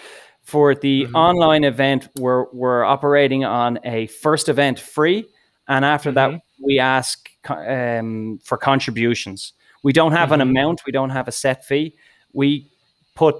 For 0.43 0.75
the 0.75 1.03
mm-hmm. 1.03 1.15
online 1.15 1.63
event, 1.63 2.09
we're 2.17 2.45
we're 2.51 2.83
operating 2.83 3.45
on 3.45 3.79
a 3.85 4.07
first 4.07 4.50
event 4.50 4.79
free, 4.79 5.25
and 5.67 5.85
after 5.85 6.09
mm-hmm. 6.09 6.33
that, 6.33 6.41
we 6.62 6.79
ask 6.79 7.29
um, 7.50 8.39
for 8.43 8.57
contributions. 8.57 9.53
We 9.83 9.93
don't 9.93 10.12
have 10.12 10.31
an 10.31 10.39
mm-hmm. 10.39 10.50
amount. 10.50 10.81
We 10.85 10.91
don't 10.91 11.12
have 11.12 11.27
a 11.27 11.31
set 11.31 11.65
fee. 11.65 11.95
We 12.33 12.71
put 13.15 13.35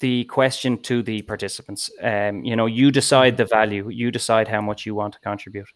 the 0.00 0.24
question 0.24 0.82
to 0.82 1.02
the 1.02 1.22
participants. 1.22 1.90
Um, 2.02 2.44
you 2.44 2.56
know, 2.56 2.66
you 2.66 2.90
decide 2.90 3.36
the 3.36 3.46
value. 3.46 3.88
You 3.88 4.10
decide 4.10 4.48
how 4.48 4.60
much 4.60 4.84
you 4.84 4.94
want 4.94 5.14
to 5.14 5.20
contribute. 5.20 5.68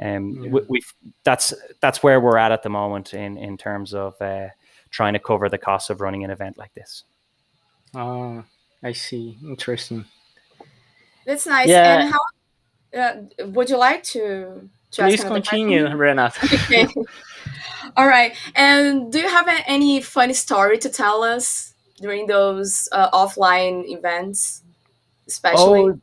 Um, 0.00 0.32
yeah. 0.32 0.60
we, 0.68 0.82
that's 1.22 1.54
that's 1.80 2.02
where 2.02 2.20
we're 2.20 2.36
at 2.36 2.52
at 2.52 2.62
the 2.62 2.68
moment 2.68 3.14
in 3.14 3.38
in 3.38 3.56
terms 3.56 3.94
of 3.94 4.20
uh, 4.20 4.48
trying 4.94 5.12
to 5.12 5.18
cover 5.18 5.48
the 5.48 5.58
cost 5.58 5.90
of 5.90 6.00
running 6.00 6.24
an 6.24 6.30
event 6.30 6.56
like 6.56 6.72
this. 6.74 7.02
Oh, 7.94 8.44
I 8.82 8.92
see. 8.92 9.36
Interesting. 9.42 10.04
That's 11.26 11.46
nice. 11.46 11.68
Yeah. 11.68 12.00
And 12.00 12.12
how 12.12 12.20
uh, 13.00 13.46
would 13.48 13.68
you 13.68 13.76
like 13.76 14.02
to? 14.04 14.68
to 14.92 15.02
Please 15.02 15.24
continue, 15.24 15.86
Renata. 15.88 16.44
okay. 16.44 16.86
All 17.96 18.06
right. 18.06 18.36
And 18.54 19.12
do 19.12 19.18
you 19.18 19.28
have 19.28 19.48
any 19.66 20.00
funny 20.00 20.34
story 20.34 20.78
to 20.78 20.88
tell 20.88 21.22
us? 21.22 21.74
during 22.00 22.26
those 22.26 22.88
uh, 22.92 23.10
offline 23.10 23.88
events, 23.88 24.62
especially? 25.26 25.80
Oh, 25.80 26.00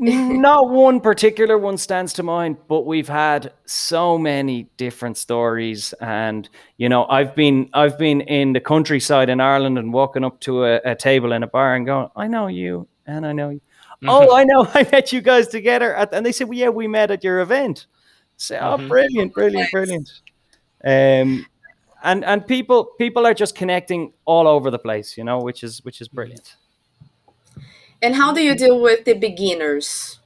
not 0.40 0.70
one 0.70 0.98
particular 1.00 1.58
one 1.58 1.76
stands 1.76 2.14
to 2.14 2.22
mind, 2.22 2.56
but 2.68 2.86
we've 2.86 3.08
had 3.08 3.52
so 3.66 4.16
many 4.16 4.62
different 4.78 5.18
stories. 5.18 5.92
And 6.00 6.48
you 6.78 6.88
know, 6.88 7.04
I've 7.06 7.34
been 7.34 7.68
I've 7.74 7.98
been 7.98 8.22
in 8.22 8.54
the 8.54 8.60
countryside 8.60 9.28
in 9.28 9.40
Ireland 9.40 9.78
and 9.78 9.92
walking 9.92 10.24
up 10.24 10.40
to 10.40 10.64
a, 10.64 10.80
a 10.84 10.94
table 10.94 11.32
in 11.32 11.42
a 11.42 11.46
bar 11.46 11.74
and 11.74 11.84
going, 11.84 12.08
"I 12.16 12.28
know 12.28 12.46
you, 12.46 12.88
and 13.06 13.26
I 13.26 13.32
know 13.32 13.50
you." 13.50 13.58
Mm-hmm. 13.58 13.60
Oh, 14.08 14.34
I 14.34 14.44
know. 14.44 14.66
I 14.74 14.88
met 14.90 15.12
you 15.12 15.20
guys 15.20 15.48
together, 15.48 15.94
at, 15.94 16.14
and 16.14 16.24
they 16.24 16.32
said, 16.32 16.48
"Well, 16.48 16.56
yeah, 16.56 16.70
we 16.70 16.88
met 16.88 17.10
at 17.10 17.22
your 17.22 17.40
event." 17.40 17.86
Say, 18.38 18.58
"Oh, 18.58 18.78
mm-hmm. 18.78 18.88
brilliant, 18.88 19.34
brilliant, 19.34 19.70
brilliant." 19.70 20.10
Um, 20.82 21.44
and 22.02 22.24
and 22.24 22.46
people 22.46 22.86
people 22.96 23.26
are 23.26 23.34
just 23.34 23.54
connecting 23.54 24.12
all 24.24 24.46
over 24.48 24.70
the 24.70 24.78
place 24.78 25.18
you 25.18 25.24
know 25.24 25.38
which 25.38 25.62
is 25.62 25.84
which 25.84 26.00
is 26.00 26.08
brilliant 26.08 26.56
and 28.02 28.14
how 28.14 28.32
do 28.32 28.42
you 28.42 28.54
deal 28.54 28.80
with 28.80 29.04
the 29.04 29.14
beginners? 29.14 30.20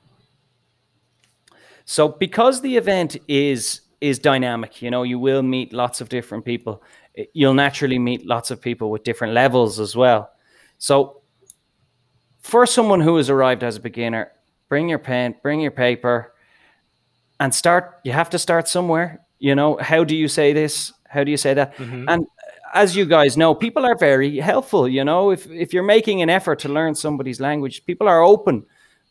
So 1.84 2.08
because 2.08 2.60
the 2.60 2.76
event 2.76 3.16
is 3.28 3.80
is 4.00 4.18
dynamic 4.18 4.82
you 4.82 4.90
know 4.90 5.02
you 5.02 5.18
will 5.18 5.42
meet 5.42 5.72
lots 5.72 6.00
of 6.00 6.08
different 6.08 6.44
people. 6.44 6.82
You'll 7.32 7.54
naturally 7.54 7.98
meet 7.98 8.26
lots 8.26 8.50
of 8.50 8.60
people 8.60 8.90
with 8.90 9.04
different 9.04 9.34
levels 9.34 9.78
as 9.80 9.94
well. 9.94 10.30
So 10.78 11.22
for 12.40 12.66
someone 12.66 13.00
who 13.00 13.16
has 13.16 13.30
arrived 13.30 13.62
as 13.62 13.76
a 13.76 13.80
beginner 13.80 14.32
bring 14.68 14.88
your 14.88 14.98
pen 14.98 15.34
bring 15.42 15.60
your 15.60 15.70
paper 15.70 16.34
and 17.40 17.54
start 17.54 18.00
you 18.04 18.12
have 18.12 18.30
to 18.30 18.38
start 18.38 18.68
somewhere. 18.68 19.20
You 19.38 19.54
know 19.54 19.76
how 19.80 20.04
do 20.04 20.16
you 20.16 20.28
say 20.28 20.52
this? 20.52 20.92
How 21.08 21.22
do 21.22 21.30
you 21.30 21.36
say 21.36 21.54
that? 21.54 21.76
Mm-hmm. 21.76 22.08
And 22.08 22.26
as 22.74 22.96
you 22.96 23.06
guys 23.06 23.36
know, 23.36 23.54
people 23.54 23.86
are 23.86 23.96
very 23.96 24.38
helpful. 24.38 24.88
You 24.88 25.04
know, 25.04 25.30
if 25.30 25.48
if 25.50 25.72
you're 25.72 25.84
making 25.84 26.20
an 26.22 26.28
effort 26.28 26.58
to 26.60 26.68
learn 26.68 26.94
somebody's 26.94 27.40
language, 27.40 27.86
people 27.86 28.08
are 28.08 28.22
open. 28.22 28.66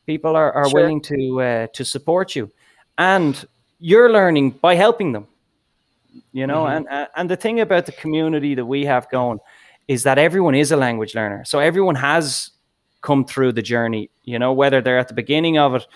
People 0.06 0.36
are, 0.36 0.52
are 0.52 0.70
sure. 0.70 0.82
willing 0.82 1.02
to 1.02 1.42
uh, 1.42 1.68
to 1.74 1.86
support 1.86 2.36
you, 2.36 2.52
and 2.98 3.48
you're 3.80 4.12
learning 4.12 4.52
by 4.52 4.76
helping 4.76 5.14
them. 5.14 5.28
You 6.34 6.46
know, 6.46 6.66
mm-hmm. 6.66 6.86
and 6.90 7.08
and 7.16 7.30
the 7.30 7.38
thing 7.38 7.62
about 7.62 7.86
the 7.86 7.94
community 7.94 8.54
that 8.56 8.66
we 8.66 8.86
have 8.86 9.10
going 9.10 9.40
is 9.88 10.04
that 10.04 10.18
everyone 10.18 10.56
is 10.56 10.72
a 10.72 10.78
language 10.78 11.16
learner. 11.16 11.44
So 11.46 11.60
everyone 11.60 11.96
has 11.96 12.52
come 13.02 13.26
through 13.26 13.54
the 13.54 13.62
journey. 13.62 14.10
You 14.24 14.40
know, 14.40 14.54
whether 14.54 14.82
they're 14.82 15.00
at 15.00 15.08
the 15.08 15.14
beginning 15.14 15.58
of 15.58 15.76
it 15.76 15.88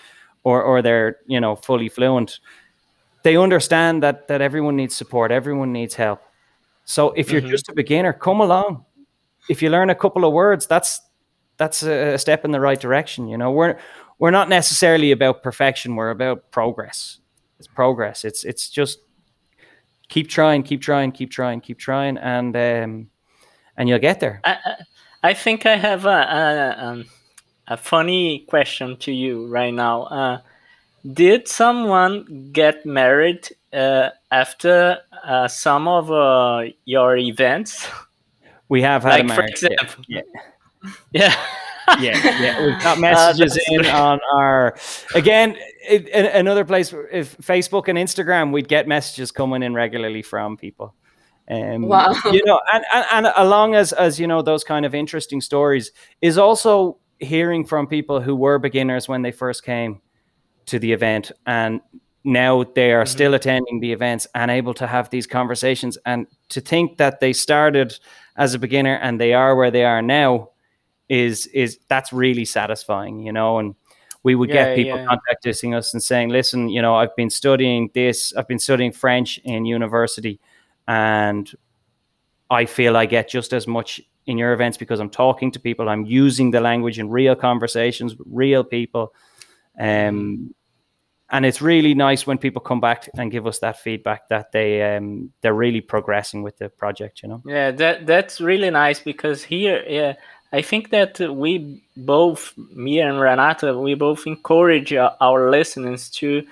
or 0.42 0.62
or 0.62 0.82
they're 0.82 1.18
you 1.26 1.40
know 1.40 1.54
fully 1.54 1.88
fluent 1.88 2.40
they 3.22 3.36
understand 3.36 4.02
that 4.02 4.28
that 4.28 4.40
everyone 4.40 4.76
needs 4.76 4.94
support, 4.94 5.30
everyone 5.30 5.72
needs 5.72 5.94
help. 5.94 6.20
So 6.88 7.10
if 7.10 7.30
you're 7.30 7.42
mm-hmm. 7.42 7.50
just 7.50 7.68
a 7.68 7.74
beginner, 7.74 8.14
come 8.14 8.40
along. 8.40 8.86
If 9.50 9.60
you 9.60 9.68
learn 9.68 9.90
a 9.90 9.94
couple 9.94 10.24
of 10.24 10.32
words, 10.32 10.66
that's 10.66 11.02
that's 11.58 11.82
a 11.82 12.16
step 12.16 12.46
in 12.46 12.50
the 12.50 12.60
right 12.60 12.80
direction. 12.80 13.28
You 13.28 13.36
know, 13.36 13.50
we're 13.50 13.78
we're 14.18 14.30
not 14.30 14.48
necessarily 14.48 15.12
about 15.12 15.42
perfection. 15.42 15.96
We're 15.96 16.08
about 16.08 16.50
progress. 16.50 17.18
It's 17.58 17.68
progress. 17.68 18.24
It's 18.24 18.42
it's 18.42 18.70
just 18.70 19.00
keep 20.08 20.30
trying, 20.30 20.62
keep 20.62 20.80
trying, 20.80 21.12
keep 21.12 21.30
trying, 21.30 21.60
keep 21.60 21.78
trying, 21.78 22.16
and 22.16 22.56
um, 22.56 23.10
and 23.76 23.86
you'll 23.86 23.98
get 23.98 24.20
there. 24.20 24.40
I, 24.44 24.56
I 25.22 25.34
think 25.34 25.66
I 25.66 25.76
have 25.76 26.06
a 26.06 26.08
a, 26.08 26.84
um, 26.86 27.04
a 27.66 27.76
funny 27.76 28.46
question 28.48 28.96
to 29.00 29.12
you 29.12 29.46
right 29.48 29.74
now. 29.74 30.04
Uh, 30.04 30.40
did 31.12 31.48
someone 31.48 32.50
get 32.52 32.86
married 32.86 33.46
uh, 33.74 34.08
after 34.30 34.98
uh, 35.24 35.48
some 35.48 35.88
of 35.88 36.10
uh, 36.10 36.64
your 36.84 37.16
events? 37.16 37.88
We 38.68 38.82
have 38.82 39.02
had 39.02 39.10
like, 39.10 39.20
a 39.22 39.24
marriage. 39.24 39.58
For 39.58 39.66
example. 39.66 40.04
Yeah. 40.08 40.22
Yeah. 41.12 41.34
yeah, 42.00 42.40
yeah, 42.40 42.66
we've 42.66 42.82
got 42.82 42.98
uh, 42.98 43.00
messages 43.00 43.58
in 43.70 43.86
on 43.86 44.20
our 44.34 44.76
again 45.14 45.56
it, 45.88 46.08
another 46.34 46.64
place. 46.64 46.94
If 47.10 47.36
Facebook 47.38 47.88
and 47.88 47.96
Instagram, 47.98 48.52
we'd 48.52 48.68
get 48.68 48.86
messages 48.86 49.32
coming 49.32 49.62
in 49.62 49.74
regularly 49.74 50.22
from 50.22 50.56
people. 50.56 50.94
Um, 51.50 51.82
wow. 51.82 52.14
You 52.30 52.44
know, 52.44 52.60
and, 52.72 52.84
and, 52.92 53.06
and 53.10 53.34
along 53.36 53.74
as 53.74 53.92
as 53.92 54.20
you 54.20 54.26
know, 54.26 54.42
those 54.42 54.64
kind 54.64 54.84
of 54.84 54.94
interesting 54.94 55.40
stories 55.40 55.92
is 56.20 56.36
also 56.36 56.98
hearing 57.18 57.64
from 57.64 57.86
people 57.86 58.20
who 58.20 58.36
were 58.36 58.58
beginners 58.58 59.08
when 59.08 59.22
they 59.22 59.32
first 59.32 59.64
came 59.64 60.00
to 60.66 60.78
the 60.78 60.92
event 60.92 61.32
and 61.46 61.80
now 62.28 62.62
they 62.74 62.92
are 62.92 63.04
mm-hmm. 63.04 63.10
still 63.10 63.34
attending 63.34 63.80
the 63.80 63.90
events 63.90 64.26
and 64.34 64.50
able 64.50 64.74
to 64.74 64.86
have 64.86 65.08
these 65.10 65.26
conversations 65.26 65.96
and 66.04 66.26
to 66.50 66.60
think 66.60 66.98
that 66.98 67.20
they 67.20 67.32
started 67.32 67.98
as 68.36 68.54
a 68.54 68.58
beginner 68.58 68.96
and 68.96 69.18
they 69.18 69.32
are 69.32 69.56
where 69.56 69.70
they 69.70 69.84
are 69.84 70.02
now 70.02 70.50
is 71.08 71.46
is 71.48 71.78
that's 71.88 72.12
really 72.12 72.44
satisfying 72.44 73.20
you 73.20 73.32
know 73.32 73.58
and 73.58 73.74
we 74.24 74.34
would 74.34 74.50
yeah, 74.50 74.74
get 74.74 74.76
people 74.76 74.98
yeah. 74.98 75.06
contacting 75.06 75.74
us 75.74 75.94
and 75.94 76.02
saying 76.02 76.28
listen 76.28 76.68
you 76.68 76.82
know 76.82 76.94
i've 76.94 77.16
been 77.16 77.30
studying 77.30 77.90
this 77.94 78.34
i've 78.36 78.46
been 78.46 78.58
studying 78.58 78.92
french 78.92 79.38
in 79.44 79.64
university 79.64 80.38
and 80.86 81.54
i 82.50 82.66
feel 82.66 82.94
i 82.94 83.06
get 83.06 83.26
just 83.26 83.54
as 83.54 83.66
much 83.66 84.02
in 84.26 84.36
your 84.36 84.52
events 84.52 84.76
because 84.76 85.00
i'm 85.00 85.08
talking 85.08 85.50
to 85.50 85.58
people 85.58 85.88
i'm 85.88 86.04
using 86.04 86.50
the 86.50 86.60
language 86.60 86.98
in 86.98 87.08
real 87.08 87.34
conversations 87.34 88.16
with 88.16 88.28
real 88.30 88.62
people 88.62 89.14
um, 89.80 90.52
and 91.30 91.44
it's 91.44 91.60
really 91.60 91.94
nice 91.94 92.26
when 92.26 92.38
people 92.38 92.60
come 92.60 92.80
back 92.80 93.08
and 93.16 93.30
give 93.30 93.46
us 93.46 93.58
that 93.58 93.78
feedback 93.78 94.28
that 94.28 94.52
they 94.52 94.96
um, 94.96 95.30
they're 95.40 95.54
really 95.54 95.80
progressing 95.80 96.42
with 96.42 96.56
the 96.58 96.68
project 96.68 97.22
you 97.22 97.28
know? 97.28 97.42
Yeah 97.44 97.70
that 97.72 98.06
that's 98.06 98.40
really 98.40 98.70
nice 98.70 99.00
because 99.00 99.42
here 99.44 99.84
yeah 99.88 100.14
i 100.52 100.62
think 100.62 100.90
that 100.90 101.20
we 101.20 101.82
both 101.96 102.54
me 102.74 103.00
and 103.00 103.20
renata 103.20 103.76
we 103.78 103.94
both 103.94 104.26
encourage 104.26 104.92
our 104.94 105.50
listeners 105.50 106.08
to 106.10 106.46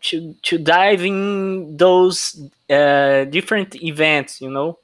to 0.00 0.34
to 0.42 0.58
dive 0.58 1.04
in 1.04 1.76
those 1.76 2.40
uh, 2.70 3.24
different 3.24 3.74
events 3.82 4.40
you 4.40 4.50
know? 4.50 4.78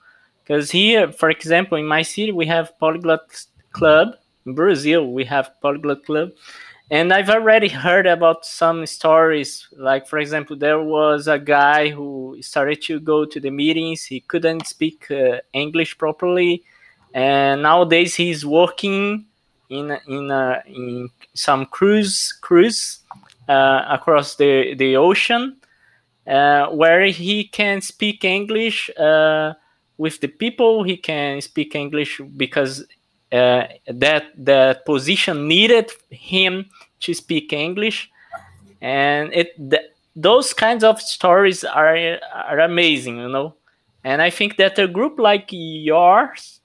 Because 0.44 0.70
here 0.70 1.12
for 1.12 1.30
example 1.30 1.78
in 1.78 1.86
my 1.86 2.02
city 2.02 2.32
we 2.32 2.46
have 2.46 2.78
polyglot 2.78 3.46
club. 3.72 4.14
In 4.44 4.54
brazil 4.54 5.12
we 5.12 5.24
have 5.24 5.50
polyglot 5.60 6.04
club 6.04 6.30
and 6.92 7.10
I've 7.10 7.30
already 7.30 7.68
heard 7.68 8.06
about 8.06 8.44
some 8.44 8.84
stories. 8.84 9.66
Like, 9.72 10.06
for 10.06 10.18
example, 10.18 10.56
there 10.56 10.82
was 10.82 11.26
a 11.26 11.38
guy 11.38 11.88
who 11.88 12.36
started 12.42 12.82
to 12.82 13.00
go 13.00 13.24
to 13.24 13.40
the 13.40 13.50
meetings. 13.50 14.04
He 14.04 14.20
couldn't 14.20 14.66
speak 14.66 15.10
uh, 15.10 15.38
English 15.54 15.96
properly, 15.96 16.62
and 17.14 17.62
nowadays 17.62 18.14
he's 18.14 18.44
working 18.44 19.24
in 19.70 19.98
in 20.06 20.30
uh, 20.30 20.60
in 20.66 21.08
some 21.32 21.64
cruise 21.64 22.30
cruise 22.42 22.98
uh, 23.48 23.86
across 23.88 24.36
the 24.36 24.74
the 24.74 24.94
ocean, 24.96 25.56
uh, 26.26 26.66
where 26.66 27.06
he 27.06 27.44
can 27.44 27.80
speak 27.80 28.22
English 28.22 28.90
uh, 28.98 29.54
with 29.96 30.20
the 30.20 30.28
people. 30.28 30.82
He 30.82 30.98
can 30.98 31.40
speak 31.40 31.74
English 31.74 32.20
because 32.36 32.84
uh, 33.32 33.64
that 33.86 34.24
that 34.36 34.84
position 34.84 35.48
needed 35.48 35.90
him 36.10 36.66
to 37.02 37.14
speak 37.14 37.52
English, 37.52 38.10
and 38.80 39.32
it 39.32 39.48
th- 39.70 39.90
those 40.16 40.52
kinds 40.54 40.84
of 40.84 41.00
stories 41.00 41.64
are 41.64 42.18
are 42.34 42.60
amazing, 42.60 43.18
you 43.18 43.28
know. 43.28 43.54
And 44.04 44.20
I 44.22 44.30
think 44.30 44.56
that 44.56 44.78
a 44.78 44.86
group 44.88 45.18
like 45.18 45.46
yours 45.50 46.60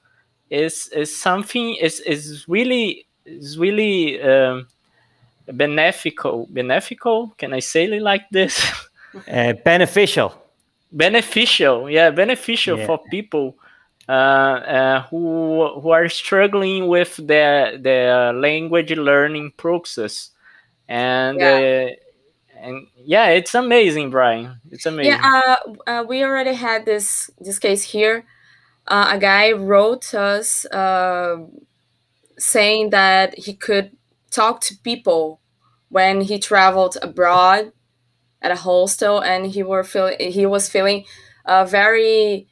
is 0.50 0.88
is 0.96 1.16
something 1.16 1.76
is 1.76 2.00
is 2.02 2.46
really 2.48 3.06
is 3.26 3.58
really 3.58 4.22
um, 4.22 4.68
beneficial 5.54 6.48
beneficial. 6.50 7.34
Can 7.38 7.54
i 7.54 7.60
say 7.60 7.86
it 7.86 8.02
like 8.02 8.26
this? 8.32 8.66
Uh, 9.32 9.54
beneficial. 9.66 10.32
Beneficial 10.92 11.90
yeah 11.90 12.12
beneficial 12.12 12.78
Yeah. 12.78 12.86
for 12.86 13.00
people 13.12 13.56
who 14.08 15.80
who 15.82 15.90
are 15.90 16.10
struggling 16.10 16.88
with 16.88 17.16
their 17.18 17.78
their 17.78 18.34
language 18.34 18.92
learning 18.92 19.52
process 19.58 20.32
and 20.88 21.42
Yeah. 21.42 21.58
uh, 21.88 21.90
and 22.60 22.88
yeah 22.98 23.28
it's 23.30 23.56
amazing 23.56 24.10
brian 24.10 24.60
it's 24.72 24.86
amazing 24.86 25.32
Yeah, 25.32 25.56
uh, 25.88 25.90
uh, 25.90 26.04
we 26.08 26.24
already 26.24 26.54
had 26.54 26.86
this 26.86 27.30
this 27.40 27.60
case 27.60 27.84
here. 27.84 28.26
Uh, 28.88 29.12
a 29.14 29.20
guy 29.20 29.52
wrote 29.52 30.14
us 30.14 30.66
uh, 30.68 31.38
saying 32.38 32.90
that 32.92 33.38
he 33.38 33.54
could 33.54 33.92
talk 34.32 34.62
to 34.62 34.76
people 34.84 35.42
when 35.90 36.22
he 36.22 36.40
traveled 36.40 36.98
abroad 37.02 37.72
at 38.42 38.52
a 38.52 38.56
hostel, 38.56 39.20
and 39.22 39.48
he 39.48 39.64
were 39.64 39.84
feel 39.84 40.12
he 40.20 40.46
was 40.46 40.70
feeling 40.70 41.06
uh, 41.46 41.66
very 41.66 42.48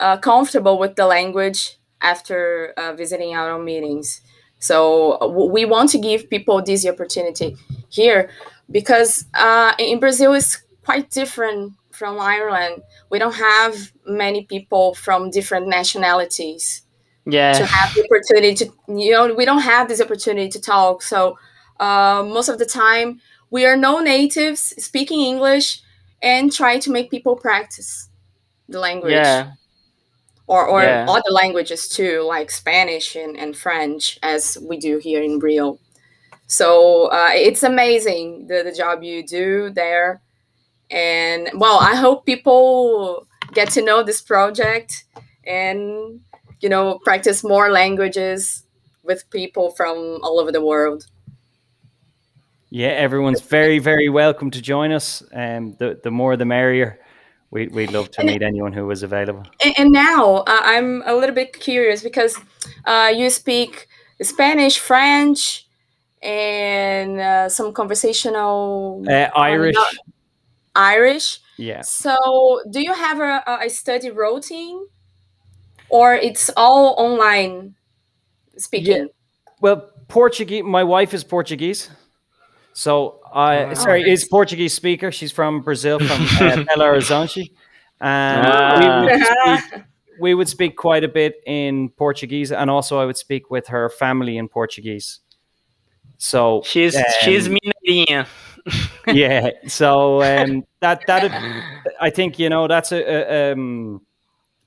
uh, 0.00 0.16
comfortable 0.18 0.78
with 0.78 0.96
the 0.96 1.06
language 1.06 1.78
after 2.00 2.72
uh, 2.76 2.92
visiting 2.94 3.34
our 3.34 3.58
meetings. 3.58 4.20
So 4.58 5.28
we 5.52 5.64
want 5.64 5.90
to 5.90 5.98
give 5.98 6.28
people 6.30 6.62
this 6.62 6.86
opportunity 6.86 7.56
here 7.88 8.30
because 8.70 9.24
uh, 9.34 9.72
in 9.78 10.00
Brazil 10.00 10.34
it's 10.34 10.62
quite 10.84 11.10
different 11.10 11.74
from 11.92 12.18
Ireland. 12.18 12.82
We 13.10 13.18
don't 13.18 13.34
have 13.34 13.92
many 14.06 14.44
people 14.44 14.94
from 14.94 15.30
different 15.30 15.68
nationalities 15.68 16.82
Yeah. 17.26 17.52
to 17.52 17.64
have 17.66 17.94
the 17.94 18.02
opportunity 18.04 18.54
to 18.64 18.72
you 18.88 19.10
know 19.12 19.34
we 19.34 19.44
don't 19.44 19.62
have 19.62 19.88
this 19.88 20.00
opportunity 20.00 20.48
to 20.48 20.60
talk. 20.60 21.02
So 21.02 21.38
uh, 21.80 22.24
most 22.26 22.48
of 22.48 22.58
the 22.58 22.66
time 22.66 23.20
we 23.50 23.64
are 23.66 23.76
no 23.76 24.00
natives 24.00 24.60
speaking 24.82 25.20
English 25.20 25.80
and 26.22 26.52
try 26.52 26.78
to 26.80 26.90
make 26.90 27.10
people 27.10 27.36
practice 27.36 28.08
the 28.68 28.78
language 28.80 29.12
yeah 29.12 29.52
or, 30.48 30.66
or 30.66 30.82
Yeah. 30.82 31.06
other 31.08 31.30
languages 31.30 31.88
too, 31.88 32.22
like 32.22 32.50
Spanish 32.50 33.14
and, 33.14 33.36
and 33.36 33.56
French, 33.56 34.18
as 34.22 34.58
we 34.60 34.76
do 34.78 34.98
here 34.98 35.22
in 35.22 35.38
Rio. 35.38 35.78
So 36.46 37.06
uh, 37.12 37.30
it's 37.32 37.62
amazing 37.62 38.46
the, 38.48 38.62
the 38.64 38.72
job 38.72 39.02
you 39.02 39.22
do 39.22 39.70
there. 39.70 40.20
And 40.90 41.50
well, 41.54 41.78
I 41.80 41.94
hope 41.94 42.24
people 42.24 43.26
get 43.52 43.70
to 43.72 43.82
know 43.82 44.02
this 44.02 44.22
project 44.22 45.04
and, 45.46 46.20
you 46.60 46.68
know, 46.68 46.98
practice 47.04 47.44
more 47.44 47.70
languages 47.70 48.64
with 49.04 49.28
people 49.30 49.70
from 49.72 50.18
all 50.22 50.40
over 50.40 50.50
the 50.50 50.64
world. 50.64 51.06
Yeah, 52.70 52.88
everyone's 52.88 53.40
very, 53.40 53.78
very 53.78 54.08
welcome 54.08 54.50
to 54.50 54.60
join 54.60 54.92
us. 54.92 55.22
Um, 55.32 55.76
the 55.78 55.98
the 56.02 56.10
more 56.10 56.36
the 56.36 56.44
merrier. 56.44 57.00
We, 57.50 57.68
we'd 57.68 57.92
love 57.92 58.10
to 58.12 58.20
And- 58.20 58.28
meet 58.30 58.42
anyone 58.42 58.72
who 58.72 58.86
was 58.86 59.02
available. 59.02 59.44
And, 59.78 59.90
now 59.92 60.38
uh, 60.46 60.60
I'm 60.62 61.02
a 61.06 61.14
little 61.14 61.34
bit 61.34 61.58
curious 61.58 62.02
because 62.02 62.36
uh, 62.84 63.10
you 63.14 63.30
speak 63.30 63.88
Spanish, 64.22 64.78
French, 64.78 65.66
and 66.22 67.20
uh, 67.20 67.48
some 67.48 67.72
conversational 67.72 69.02
Uh, 69.08 69.28
Irish, 69.36 69.76
Irish. 70.74 71.40
yeah. 71.56 71.80
So, 71.82 72.60
do 72.70 72.80
you 72.82 72.92
have 72.92 73.20
a, 73.20 73.42
a- 73.46 73.66
a 73.66 73.70
study 73.70 74.10
routine, 74.10 74.86
or 75.88 76.14
it's 76.14 76.50
all 76.56 76.94
online 76.98 77.74
speaking? 78.56 78.92
Yeah. 78.96 79.04
Well, 79.60 79.90
Portuguese. 80.08 80.64
My 80.64 80.84
wife 80.84 81.14
is 81.14 81.24
Portuguese, 81.24 81.88
so 82.72 83.17
I 83.32 83.64
Oh, 83.70 83.74
sorry 83.74 84.02
nice. 84.02 84.22
is 84.22 84.28
Portuguese 84.28 84.74
speaker. 84.74 85.10
She's 85.12 85.32
from 85.32 85.60
Brazil, 85.62 85.98
from 85.98 86.22
uh, 86.22 86.64
Belo 86.68 86.84
Horizonte, 86.92 87.50
and 88.00 88.46
Ah. 88.46 88.78
we, 88.78 89.06
would 89.16 89.26
speak, 89.26 89.82
we 90.20 90.34
would 90.34 90.48
speak 90.48 90.76
quite 90.76 91.04
a 91.04 91.08
bit 91.08 91.36
in 91.46 91.90
Portuguese, 91.90 92.52
and 92.52 92.70
also 92.70 92.98
I 92.98 93.04
would 93.04 93.16
speak 93.16 93.50
with 93.50 93.68
her 93.68 93.88
family 93.90 94.36
in 94.38 94.48
Portuguese. 94.48 95.20
So 96.16 96.62
she's 96.64 96.96
she's 97.20 97.46
um, 97.48 97.56
mineirinha 97.86 98.26
yeah, 99.06 99.50
so 99.66 100.20
um, 100.22 100.64
that 100.80 101.00
that 101.06 101.30
I 102.00 102.10
think 102.10 102.38
you 102.38 102.48
know 102.50 102.66
that's 102.68 102.92
a, 102.92 103.00
a 103.00 103.52
um, 103.52 104.00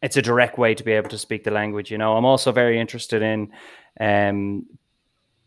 it's 0.01 0.17
a 0.17 0.21
direct 0.21 0.57
way 0.57 0.73
to 0.75 0.83
be 0.83 0.93
able 0.93 1.09
to 1.09 1.17
speak 1.17 1.43
the 1.43 1.51
language. 1.51 1.91
You 1.91 1.97
know, 1.97 2.15
I'm 2.17 2.25
also 2.25 2.51
very 2.51 2.79
interested 2.79 3.21
in 3.21 3.51
um, 3.99 4.65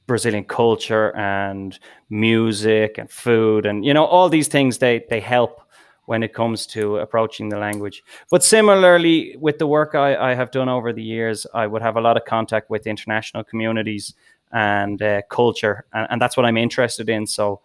Brazilian 0.06 0.44
culture 0.44 1.16
and 1.16 1.78
music 2.10 2.98
and 2.98 3.10
food 3.10 3.64
and 3.66 3.84
you 3.84 3.94
know 3.94 4.04
all 4.04 4.28
these 4.28 4.48
things 4.48 4.78
they 4.78 5.04
they 5.08 5.20
help 5.20 5.60
when 6.06 6.22
it 6.22 6.34
comes 6.34 6.66
to 6.66 6.98
approaching 6.98 7.48
the 7.48 7.58
language. 7.58 8.02
But 8.30 8.44
similarly, 8.44 9.36
with 9.38 9.58
the 9.58 9.66
work 9.66 9.94
I, 9.94 10.32
I 10.32 10.34
have 10.34 10.50
done 10.50 10.68
over 10.68 10.92
the 10.92 11.02
years, 11.02 11.46
I 11.54 11.66
would 11.66 11.82
have 11.82 11.96
a 11.96 12.00
lot 12.00 12.16
of 12.16 12.24
contact 12.24 12.70
with 12.70 12.86
international 12.86 13.44
communities 13.44 14.14
and 14.52 15.00
uh, 15.02 15.22
culture, 15.30 15.84
and, 15.92 16.06
and 16.10 16.22
that's 16.22 16.36
what 16.36 16.46
I'm 16.46 16.56
interested 16.56 17.08
in. 17.08 17.26
So, 17.26 17.60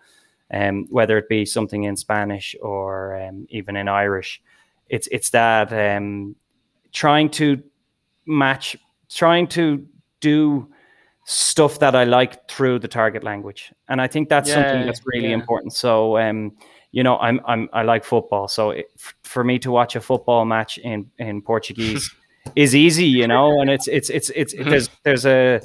um, 0.52 0.88
whether 0.90 1.18
it 1.18 1.30
be 1.30 1.46
something 1.46 1.84
in 1.84 1.96
Spanish 1.96 2.56
or 2.62 3.22
um, 3.22 3.46
even 3.50 3.76
in 3.76 3.88
Irish, 3.88 4.42
it's 4.88 5.08
it's 5.12 5.30
that 5.32 5.72
um, 5.74 6.36
trying 6.92 7.30
to 7.32 7.62
match, 8.26 8.78
trying 9.10 9.48
to 9.48 9.86
do 10.22 10.70
stuff 11.32 11.78
that 11.78 11.96
I 11.96 12.06
like 12.06 12.50
through 12.50 12.80
the 12.80 12.88
target 12.88 13.24
language, 13.24 13.72
and 13.88 14.02
I 14.02 14.08
think 14.08 14.30
that's 14.30 14.52
something 14.52 14.86
that's 14.88 15.02
really 15.06 15.30
yeah. 15.30 15.36
important. 15.36 15.74
So, 15.74 16.18
um, 16.18 16.58
you 16.92 17.04
know, 17.04 17.20
I'm 17.20 17.40
I'm 17.46 17.70
I 17.72 17.84
like 17.84 18.04
football, 18.04 18.48
so 18.48 18.72
it, 18.72 18.92
for 19.22 19.44
me 19.44 19.60
to 19.60 19.70
watch 19.70 19.96
a 19.96 20.02
football 20.02 20.44
match 20.46 20.80
in 20.80 21.12
in 21.20 21.44
Portuguese 21.44 22.12
is 22.56 22.76
easy, 22.76 23.06
you 23.06 23.28
know, 23.28 23.62
and 23.62 23.70
it's 23.70 23.88
it's 23.88 24.10
it's 24.10 24.32
it's 24.32 24.56
there's 24.56 24.90
there's 25.04 25.26
a 25.28 25.62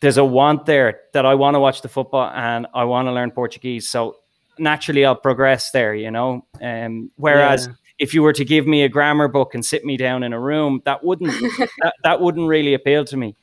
there's 0.00 0.18
a 0.18 0.24
want 0.24 0.66
there 0.66 1.00
that 1.14 1.24
I 1.24 1.34
want 1.34 1.54
to 1.54 1.60
watch 1.60 1.80
the 1.80 1.88
football 1.88 2.28
and 2.28 2.66
I 2.74 2.84
want 2.84 3.06
to 3.06 3.12
learn 3.12 3.30
Portuguese. 3.30 3.88
So 3.88 4.16
naturally, 4.58 5.06
I'll 5.06 5.16
progress 5.16 5.70
there, 5.70 5.94
you 5.94 6.10
know. 6.10 6.44
Um, 6.60 7.10
whereas 7.16 7.68
Yeah. 7.68 7.74
if 8.00 8.12
you 8.12 8.22
were 8.22 8.34
to 8.34 8.44
give 8.44 8.66
me 8.66 8.82
a 8.82 8.88
grammar 8.88 9.28
book 9.28 9.54
and 9.54 9.64
sit 9.64 9.82
me 9.82 9.96
down 9.96 10.24
in 10.24 10.34
a 10.34 10.40
room, 10.40 10.82
that 10.84 11.02
wouldn't 11.02 11.32
that, 11.80 11.94
that 12.02 12.20
wouldn't 12.20 12.48
really 12.48 12.74
appeal 12.74 13.06
to 13.06 13.16
me. 13.16 13.34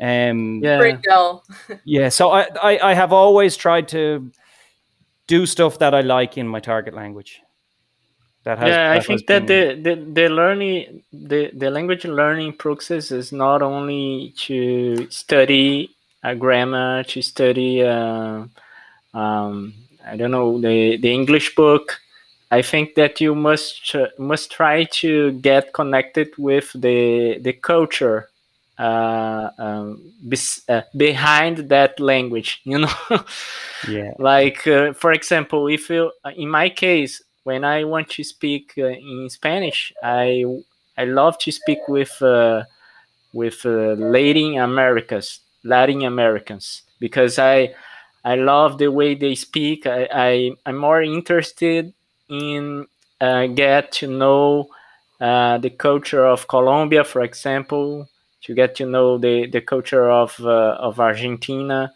Um, 0.00 0.60
yeah 0.62 0.78
Pretty 0.78 0.98
dull. 1.02 1.44
yeah. 1.84 2.08
So 2.08 2.30
I, 2.30 2.46
I 2.62 2.90
I 2.90 2.94
have 2.94 3.12
always 3.12 3.56
tried 3.56 3.88
to 3.88 4.30
do 5.26 5.46
stuff 5.46 5.78
that 5.78 5.94
I 5.94 6.00
like 6.00 6.38
in 6.38 6.48
my 6.48 6.60
target 6.60 6.94
language. 6.94 7.42
That 8.44 8.58
has, 8.58 8.68
yeah 8.68 8.90
i 8.90 8.94
that 8.94 8.96
has 8.96 9.06
think 9.06 9.26
that 9.26 9.46
the, 9.46 9.74
the 9.82 9.94
the 10.12 10.28
learning 10.28 11.02
the 11.12 11.50
the 11.52 11.70
language 11.70 12.04
learning 12.06 12.54
process 12.54 13.10
is 13.10 13.30
not 13.30 13.60
only 13.62 14.32
to 14.38 15.06
study 15.10 15.90
a 16.22 16.34
grammar 16.34 17.02
to 17.04 17.20
study 17.20 17.82
uh, 17.82 18.44
um, 19.12 19.74
i 20.06 20.16
don't 20.16 20.30
know 20.30 20.58
the 20.60 20.96
the 20.96 21.12
english 21.12 21.54
book 21.56 22.00
i 22.50 22.62
think 22.62 22.94
that 22.94 23.20
you 23.20 23.34
must 23.34 23.84
tr- 23.84 24.14
must 24.18 24.50
try 24.50 24.84
to 24.84 25.32
get 25.32 25.74
connected 25.74 26.28
with 26.38 26.72
the 26.74 27.38
the 27.42 27.52
culture 27.52 28.27
uh, 28.78 29.50
um, 29.58 30.12
bes- 30.22 30.62
uh, 30.68 30.82
behind 30.96 31.68
that 31.68 31.98
language 31.98 32.60
you 32.64 32.78
know 32.78 33.24
yeah. 33.88 34.12
like 34.18 34.66
uh, 34.66 34.92
for 34.92 35.12
example 35.12 35.66
if 35.66 35.90
you 35.90 36.12
uh, 36.24 36.30
in 36.36 36.48
my 36.48 36.68
case 36.68 37.22
when 37.42 37.64
i 37.64 37.84
want 37.84 38.08
to 38.08 38.22
speak 38.22 38.74
uh, 38.78 38.86
in 38.86 39.28
spanish 39.28 39.92
i 40.02 40.44
i 40.96 41.04
love 41.04 41.36
to 41.38 41.50
speak 41.50 41.80
with 41.88 42.22
uh, 42.22 42.62
with 43.32 43.66
uh, 43.66 43.94
latin 43.98 44.58
americas 44.58 45.40
latin 45.64 46.02
americans 46.02 46.82
because 47.00 47.38
i 47.38 47.72
i 48.24 48.36
love 48.36 48.78
the 48.78 48.88
way 48.88 49.14
they 49.14 49.34
speak 49.34 49.86
i, 49.86 50.08
I 50.12 50.50
i'm 50.66 50.76
more 50.76 51.02
interested 51.02 51.92
in 52.28 52.86
uh, 53.20 53.46
get 53.48 53.90
to 53.90 54.06
know 54.06 54.68
uh, 55.20 55.58
the 55.58 55.70
culture 55.70 56.24
of 56.24 56.46
colombia 56.46 57.02
for 57.02 57.22
example 57.22 58.08
to 58.42 58.54
get 58.54 58.74
to 58.76 58.86
know 58.86 59.18
the 59.18 59.46
the 59.46 59.60
culture 59.60 60.10
of 60.10 60.38
uh, 60.40 60.76
of 60.78 61.00
argentina. 61.00 61.92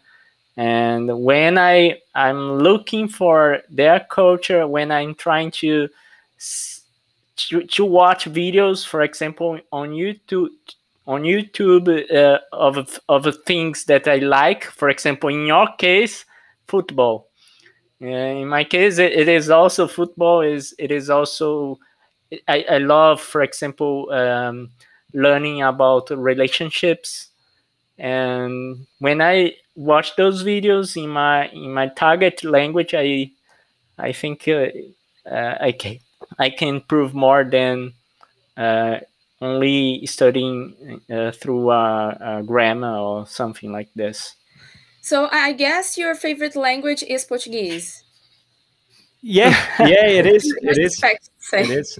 And 0.55 1.23
when 1.23 1.57
i 1.57 1.97
i'm 2.13 2.59
looking 2.59 3.07
for 3.07 3.61
their 3.69 4.01
culture 4.01 4.67
when 4.67 4.91
i'm 4.91 5.15
trying 5.15 5.49
to 5.49 5.89
to, 7.35 7.63
to 7.63 7.85
watch 7.85 8.25
videos 8.25 8.85
for 8.85 9.01
example 9.01 9.59
on 9.71 9.89
youtube 9.89 10.49
on 11.07 11.23
youtube 11.23 11.89
uh, 12.13 12.37
of 12.51 12.99
of 13.09 13.35
things 13.47 13.85
that 13.85 14.07
i 14.07 14.17
like 14.17 14.65
for 14.65 14.89
example 14.89 15.29
in 15.29 15.47
your 15.47 15.67
case 15.77 16.25
football. 16.67 17.29
Uh, 18.01 18.07
in 18.07 18.47
my 18.47 18.63
case 18.63 18.97
it, 18.97 19.13
it 19.13 19.27
is 19.27 19.49
also 19.49 19.87
football 19.87 20.41
is 20.41 20.75
it 20.77 20.91
is 20.91 21.09
also 21.09 21.79
I, 22.47 22.65
I 22.69 22.77
love 22.79 23.21
for 23.21 23.41
example 23.43 24.11
um, 24.11 24.71
learning 25.13 25.61
about 25.61 26.09
relationships. 26.09 27.29
And 27.97 28.87
when 28.99 29.21
I 29.21 29.55
watch 29.75 30.15
those 30.15 30.43
videos 30.43 31.01
in 31.01 31.09
my 31.09 31.47
in 31.49 31.73
my 31.73 31.87
target 31.87 32.43
language, 32.43 32.93
I 32.93 33.31
I 33.97 34.11
think 34.11 34.47
uh, 34.47 34.67
uh, 35.29 35.57
I 35.61 35.71
can 35.71 35.99
I 36.39 36.49
can 36.49 36.69
improve 36.69 37.13
more 37.13 37.43
than 37.43 37.93
uh, 38.57 38.97
only 39.41 40.05
studying 40.05 41.01
uh, 41.11 41.31
through 41.31 41.65
grammar 42.45 42.97
or 42.97 43.27
something 43.27 43.71
like 43.71 43.89
this. 43.95 44.35
So 45.01 45.27
I 45.31 45.51
guess 45.51 45.97
your 45.97 46.15
favorite 46.15 46.55
language 46.55 47.03
is 47.03 47.25
Portuguese. 47.25 48.03
Yeah, 49.21 49.55
yeah, 49.79 50.07
it 50.07 50.25
is. 50.25 50.43
It 50.61 50.77
is. 50.77 51.03
It 51.53 51.69
is. 51.69 51.99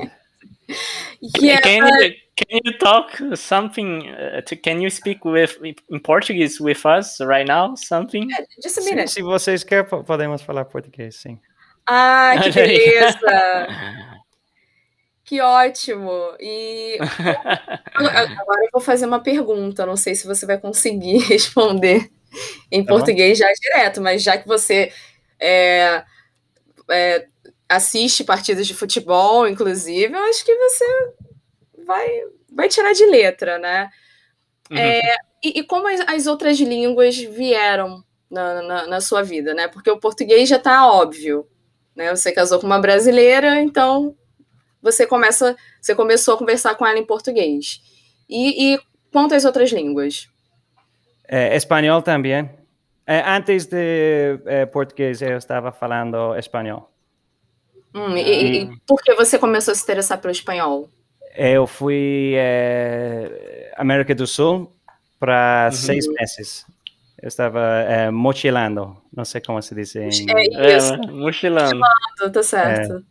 Yeah. 1.21 1.59
Can 1.61 1.85
you, 1.87 2.13
can 2.35 2.59
you 2.63 2.77
talk 2.77 3.21
something? 3.35 4.09
Uh, 4.09 4.41
to, 4.41 4.55
can 4.55 4.81
you 4.81 4.89
speak 4.89 5.25
with 5.25 5.57
in 5.63 5.99
Portuguese 5.99 6.59
with 6.59 6.85
us 6.85 7.19
right 7.21 7.47
now? 7.47 7.75
Something? 7.75 8.29
Yeah, 8.29 8.45
just 8.61 8.77
a 8.77 8.81
minute. 8.81 9.09
Se, 9.09 9.15
se 9.15 9.21
vocês 9.21 9.63
querem, 9.63 9.85
podemos 10.03 10.41
falar 10.41 10.65
português, 10.65 11.15
sim. 11.15 11.39
Ah, 11.85 12.35
que 12.41 12.51
beleza! 12.53 13.67
que 15.25 15.41
ótimo! 15.41 16.35
E 16.39 16.97
agora 17.93 18.63
eu 18.63 18.69
vou 18.71 18.81
fazer 18.81 19.05
uma 19.05 19.21
pergunta. 19.21 19.85
Não 19.85 19.95
sei 19.95 20.15
se 20.15 20.27
você 20.27 20.45
vai 20.45 20.57
conseguir 20.57 21.17
responder 21.27 22.09
em 22.71 22.83
tá 22.83 22.93
português 22.93 23.39
bom. 23.39 23.45
já 23.45 23.53
direto, 23.53 24.01
mas 24.01 24.23
já 24.23 24.37
que 24.37 24.47
você 24.47 24.91
é, 25.39 26.03
é, 26.89 27.27
assiste 27.75 28.23
partidas 28.23 28.67
de 28.67 28.73
futebol, 28.73 29.47
inclusive, 29.47 30.13
eu 30.13 30.23
acho 30.25 30.45
que 30.45 30.55
você 30.55 30.85
vai, 31.85 32.07
vai 32.51 32.69
tirar 32.69 32.93
de 32.93 33.05
letra, 33.05 33.57
né? 33.57 33.89
Uhum. 34.71 34.77
É, 34.77 35.01
e, 35.43 35.59
e, 35.59 35.63
como 35.63 35.87
as, 35.87 35.99
as, 36.01 36.27
outras 36.27 36.57
línguas 36.59 37.17
vieram 37.17 38.03
na, 38.29 38.61
na, 38.61 38.87
na, 38.87 39.01
sua 39.01 39.21
vida, 39.23 39.53
né? 39.53 39.67
Porque 39.67 39.89
o 39.89 39.99
português 39.99 40.47
já 40.47 40.57
está 40.57 40.87
óbvio, 40.87 41.47
né? 41.95 42.15
Você 42.15 42.31
casou 42.31 42.59
com 42.59 42.65
uma 42.65 42.79
brasileira, 42.79 43.59
então 43.61 44.15
você 44.81 45.05
começa, 45.05 45.55
você 45.81 45.95
começou 45.95 46.35
a 46.35 46.37
conversar 46.37 46.75
com 46.75 46.85
ela 46.85 46.99
em 46.99 47.05
português. 47.05 47.81
E, 48.29 48.73
e 48.73 48.79
quanto 49.11 49.35
às 49.35 49.45
outras 49.45 49.71
línguas? 49.71 50.29
É, 51.27 51.55
espanhol 51.55 52.01
também. 52.01 52.49
É, 53.05 53.19
antes 53.25 53.65
de 53.65 54.39
é, 54.45 54.65
português, 54.65 55.21
eu 55.21 55.37
estava 55.37 55.71
falando 55.71 56.35
espanhol. 56.37 56.92
Hum, 57.93 58.17
e, 58.17 58.63
e, 58.63 58.77
por 58.87 59.01
que 59.01 59.13
você 59.13 59.37
começou 59.37 59.71
a 59.71 59.75
se 59.75 59.83
interessar 59.83 60.19
pelo 60.19 60.31
espanhol? 60.31 60.89
Eu 61.35 61.67
fui 61.67 62.33
é, 62.35 63.71
América 63.77 64.13
do 64.15 64.25
Sul 64.27 64.71
para 65.19 65.69
uhum. 65.71 65.77
seis 65.77 66.07
meses. 66.07 66.65
Eu 67.21 67.27
estava 67.27 67.61
é, 67.87 68.11
mochilando, 68.11 68.97
não 69.15 69.23
sei 69.23 69.39
como 69.39 69.61
se 69.61 69.73
diz 69.73 69.95
em... 69.95 70.09
É 70.29 70.77
isso. 70.77 70.93
É, 70.93 70.97
mochilando. 70.97 71.79
mochilando. 71.79 72.33
tá 72.33 72.43
certo. 72.43 73.05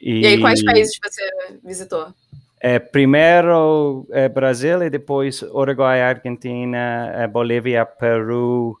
E... 0.00 0.20
e 0.20 0.26
aí, 0.26 0.40
quais 0.40 0.64
países 0.64 0.96
você 1.02 1.58
visitou? 1.64 2.14
É, 2.60 2.78
primeiro 2.78 4.06
é, 4.10 4.28
Brasil 4.28 4.82
e 4.82 4.90
depois 4.90 5.42
Uruguai, 5.42 6.02
Argentina, 6.02 7.12
é, 7.14 7.26
Bolívia, 7.26 7.84
Peru 7.84 8.78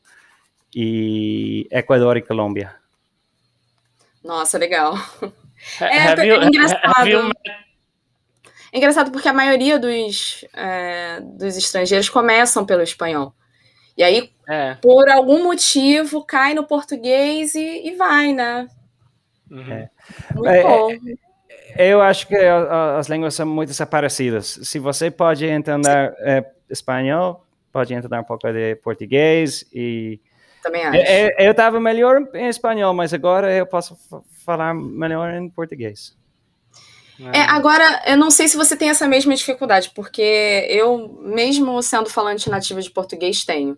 e 0.74 1.66
Equador 1.70 2.16
e 2.16 2.22
Colômbia. 2.22 2.74
Nossa, 4.28 4.58
legal. 4.58 4.94
É, 5.80 6.20
é 6.20 6.26
you, 6.26 6.42
engraçado. 6.42 7.32
É 8.70 8.76
engraçado 8.76 9.10
porque 9.10 9.26
a 9.26 9.32
maioria 9.32 9.78
dos, 9.78 10.44
é, 10.54 11.18
dos 11.20 11.56
estrangeiros 11.56 12.10
começam 12.10 12.66
pelo 12.66 12.82
espanhol. 12.82 13.34
E 13.96 14.04
aí, 14.04 14.30
é. 14.46 14.74
por 14.74 15.08
algum 15.08 15.42
motivo, 15.42 16.22
cai 16.24 16.52
no 16.52 16.64
português 16.64 17.54
e, 17.54 17.88
e 17.88 17.96
vai, 17.96 18.34
né? 18.34 18.68
Uhum. 19.50 19.72
É. 19.72 19.90
Muito 20.34 20.48
é, 20.48 20.62
bom. 20.62 20.90
É, 21.74 21.88
eu 21.88 22.02
acho 22.02 22.28
que 22.28 22.36
as 22.36 23.08
línguas 23.08 23.34
são 23.34 23.46
muito 23.46 23.72
parecidas. 23.86 24.60
Se 24.62 24.78
você 24.78 25.10
pode 25.10 25.46
entender 25.46 26.14
espanhol, 26.68 27.46
pode 27.72 27.94
entender 27.94 28.18
um 28.18 28.24
pouco 28.24 28.52
de 28.52 28.76
português 28.76 29.64
e 29.72 30.20
também 30.62 30.84
acho. 30.84 30.96
Eu, 30.96 31.30
eu 31.38 31.50
estava 31.50 31.80
melhor 31.80 32.28
em 32.34 32.48
espanhol, 32.48 32.94
mas 32.94 33.12
agora 33.12 33.52
eu 33.52 33.66
posso 33.66 33.96
falar 34.44 34.74
melhor 34.74 35.32
em 35.34 35.48
português. 35.48 36.16
É, 37.32 37.40
agora, 37.40 38.02
eu 38.06 38.16
não 38.16 38.30
sei 38.30 38.46
se 38.46 38.56
você 38.56 38.76
tem 38.76 38.90
essa 38.90 39.08
mesma 39.08 39.34
dificuldade, 39.34 39.90
porque 39.94 40.66
eu, 40.68 41.18
mesmo 41.20 41.82
sendo 41.82 42.08
falante 42.08 42.48
nativa 42.48 42.80
de 42.80 42.90
português, 42.90 43.44
tenho. 43.44 43.76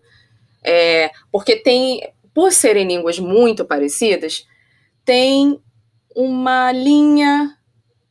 É, 0.63 1.09
porque 1.31 1.55
tem, 1.55 2.13
por 2.35 2.51
serem 2.51 2.87
línguas 2.87 3.17
muito 3.17 3.65
parecidas, 3.65 4.45
tem 5.03 5.59
uma 6.15 6.71
linha 6.71 7.57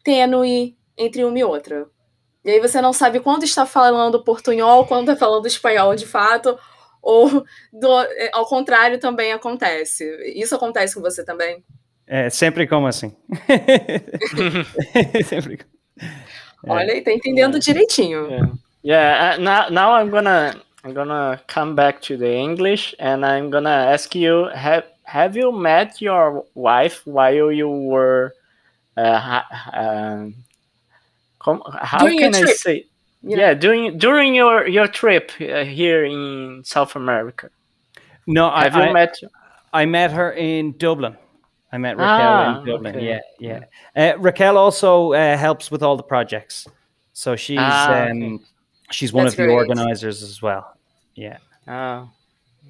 tênue 0.03 0.77
entre 0.99 1.25
uma 1.25 1.39
e 1.39 1.45
outra. 1.45 1.87
E 2.45 2.51
aí 2.51 2.61
você 2.61 2.81
não 2.81 2.93
sabe 2.93 3.21
quando 3.21 3.45
está 3.45 3.65
falando 3.65 4.25
portunhol, 4.25 4.87
quando 4.87 5.11
está 5.11 5.27
falando 5.27 5.47
espanhol 5.47 5.95
de 5.95 6.07
fato, 6.07 6.59
ou 7.03 7.45
do, 7.73 8.01
é, 8.01 8.31
ao 8.33 8.47
contrário 8.47 8.99
também 8.99 9.33
acontece. 9.33 10.05
Isso 10.35 10.55
acontece 10.55 10.95
com 10.95 11.01
você 11.01 11.25
também? 11.25 11.65
É, 12.07 12.29
sempre 12.29 12.67
como 12.67 12.87
assim. 12.87 13.15
sempre. 15.25 15.61
Olha, 16.67 16.97
e 16.97 17.03
tá 17.03 17.13
entendendo 17.13 17.59
direitinho. 17.59 18.27
Yeah, 18.27 18.53
yeah 18.83 19.37
uh, 19.37 19.41
now, 19.41 19.71
now 19.71 20.03
I'm 20.03 20.11
gonna 20.11 20.57
I'm 20.85 20.93
gonna 20.93 21.41
come 21.47 21.75
back 21.75 22.01
to 22.09 22.19
the 22.19 22.37
English 22.37 22.95
and 22.99 23.25
I'm 23.25 23.51
gonna 23.51 23.93
ask 23.93 24.15
you 24.15 24.49
have 24.53 24.85
have 25.05 25.39
you 25.39 25.53
met 25.53 26.03
your 26.03 26.45
wife 26.55 27.03
while 27.05 27.53
you 27.53 27.69
were 27.69 28.33
uh, 28.97 29.43
uh, 29.73 30.27
how 31.39 31.99
During 31.99 32.19
can 32.19 32.35
I 32.35 32.45
say 32.53 32.87
yeah, 33.23 33.37
yeah 33.37 33.55
during 33.55 33.99
during 33.99 34.35
your 34.35 34.67
your 34.67 34.87
trip 34.87 35.31
uh, 35.41 35.65
here 35.65 36.05
in 36.05 36.63
South 36.65 36.97
America. 36.97 37.51
No, 38.27 38.51
have 38.51 38.77
I, 38.77 38.85
you 38.85 38.91
I, 38.91 38.93
met? 38.93 39.21
I 39.73 39.87
met 39.87 40.13
her 40.13 40.33
in 40.33 40.77
Dublin. 40.77 41.17
I 41.73 41.79
met 41.79 41.97
Raquel 41.97 42.29
ah, 42.29 42.59
in 42.61 42.67
Dublin. 42.67 42.97
Okay. 42.97 43.21
Yeah, 43.39 43.61
yeah. 43.95 44.15
Uh, 44.15 44.19
Raquel 44.19 44.57
also 44.59 45.13
uh, 45.13 45.37
helps 45.37 45.71
with 45.71 45.83
all 45.83 45.97
the 45.97 46.03
projects, 46.03 46.67
so 47.13 47.37
she's 47.37 47.59
ah, 47.61 48.09
um, 48.09 48.23
okay. 48.23 48.45
she's 48.91 49.13
one 49.13 49.25
That's 49.25 49.39
of 49.39 49.47
the 49.47 49.53
organizers 49.53 50.23
as 50.23 50.43
well. 50.43 50.77
Yeah. 51.15 51.39
Oh. 51.69 52.11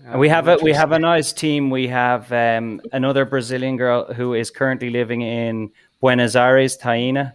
Oh, 0.09 0.19
we 0.19 0.29
have 0.31 0.49
a 0.49 0.57
we 0.63 0.73
have 0.73 0.93
a 0.93 0.99
nice 0.99 1.33
team. 1.33 1.69
We 1.69 1.87
have 1.89 2.33
um, 2.33 2.81
another 2.93 3.25
Brazilian 3.25 3.77
girl 3.77 4.13
who 4.13 4.33
is 4.33 4.51
currently 4.51 4.89
living 4.89 5.21
in 5.21 5.71
Buenos 6.01 6.37
Aires, 6.37 6.79
Taina. 6.79 7.35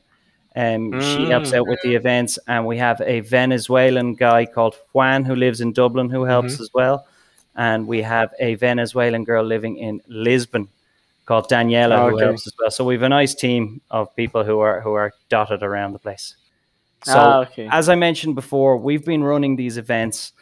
Um, 0.55 0.91
mm. 0.91 1.01
She 1.01 1.25
helps 1.25 1.53
out 1.53 1.67
with 1.67 1.81
the 1.81 1.93
mm. 1.93 1.97
events, 1.97 2.39
and 2.47 2.65
we 2.65 2.77
have 2.77 3.01
a 3.01 3.19
Venezuelan 3.19 4.15
guy 4.15 4.45
called 4.45 4.75
Juan 4.93 5.25
who 5.25 5.35
lives 5.35 5.59
in 5.59 5.73
Dublin 5.73 6.09
who 6.09 6.23
helps 6.23 6.53
mm-hmm. 6.53 6.63
as 6.63 6.69
well. 6.73 7.05
And 7.55 7.87
we 7.87 8.01
have 8.01 8.33
a 8.39 8.55
Venezuelan 8.55 9.23
girl 9.23 9.43
living 9.43 9.77
in 9.77 10.01
Lisbon 10.07 10.69
called 11.25 11.49
Daniela 11.49 11.97
oh, 11.97 12.09
who 12.09 12.17
helps 12.17 12.47
as 12.47 12.53
well. 12.59 12.71
So 12.71 12.85
we 12.85 12.95
have 12.95 13.03
a 13.03 13.09
nice 13.09 13.33
team 13.33 13.81
of 13.91 14.15
people 14.15 14.43
who 14.43 14.59
are 14.59 14.81
who 14.81 14.93
are 14.93 15.11
dotted 15.29 15.63
around 15.63 15.93
the 15.93 15.99
place. 15.99 16.35
So 17.03 17.17
ah, 17.17 17.39
okay. 17.41 17.67
as 17.71 17.89
I 17.89 17.95
mentioned 17.95 18.35
before, 18.35 18.77
we've 18.77 19.05
been 19.05 19.23
running 19.23 19.55
these 19.55 19.77
events 19.77 20.33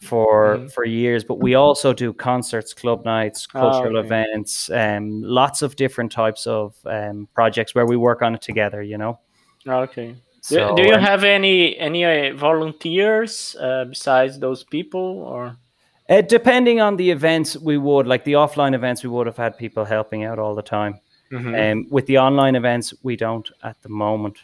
for 0.00 0.56
mm-hmm. 0.56 0.68
for 0.68 0.84
years, 0.84 1.24
but 1.24 1.40
we 1.40 1.54
also 1.54 1.92
do 1.92 2.12
concerts, 2.12 2.72
club 2.72 3.04
nights, 3.04 3.46
ah, 3.54 3.60
cultural 3.60 3.96
oh, 3.96 4.00
okay. 4.00 4.06
events, 4.06 4.70
um, 4.70 5.22
lots 5.22 5.62
of 5.62 5.76
different 5.76 6.12
types 6.12 6.46
of 6.46 6.74
um, 6.86 7.28
projects 7.34 7.74
where 7.74 7.86
we 7.86 7.96
work 7.96 8.22
on 8.22 8.34
it 8.34 8.42
together. 8.42 8.82
You 8.82 8.98
know. 8.98 9.18
Okay. 9.66 10.16
So, 10.40 10.74
do, 10.76 10.82
do 10.82 10.88
you 10.88 10.94
um, 10.94 11.00
have 11.00 11.24
any 11.24 11.76
any 11.78 12.04
uh, 12.04 12.34
volunteers 12.34 13.56
uh, 13.60 13.84
besides 13.84 14.38
those 14.38 14.64
people, 14.64 15.00
or? 15.00 15.56
Uh, 16.08 16.22
depending 16.22 16.80
on 16.80 16.96
the 16.96 17.10
events, 17.10 17.56
we 17.56 17.76
would 17.76 18.06
like 18.06 18.24
the 18.24 18.32
offline 18.32 18.74
events. 18.74 19.02
We 19.02 19.10
would 19.10 19.26
have 19.26 19.36
had 19.36 19.58
people 19.58 19.84
helping 19.84 20.24
out 20.24 20.38
all 20.38 20.54
the 20.54 20.62
time. 20.62 21.00
Mm-hmm. 21.30 21.54
Um, 21.54 21.86
with 21.90 22.06
the 22.06 22.18
online 22.18 22.56
events, 22.56 22.94
we 23.02 23.16
don't 23.16 23.48
at 23.62 23.80
the 23.82 23.90
moment. 23.90 24.38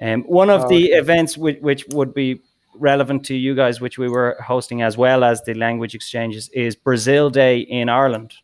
Um, 0.00 0.22
one 0.24 0.50
of 0.50 0.64
oh, 0.64 0.68
the 0.68 0.90
okay. 0.90 0.98
events 0.98 1.38
which, 1.38 1.58
which 1.60 1.86
would 1.88 2.12
be 2.12 2.42
relevant 2.74 3.24
to 3.26 3.34
you 3.34 3.54
guys, 3.54 3.80
which 3.80 3.98
we 3.98 4.08
were 4.08 4.36
hosting 4.44 4.82
as 4.82 4.96
well 4.96 5.24
as 5.24 5.42
the 5.42 5.54
language 5.54 5.94
exchanges, 5.94 6.48
is 6.50 6.76
Brazil 6.76 7.30
Day 7.30 7.60
in 7.60 7.88
Ireland. 7.88 8.34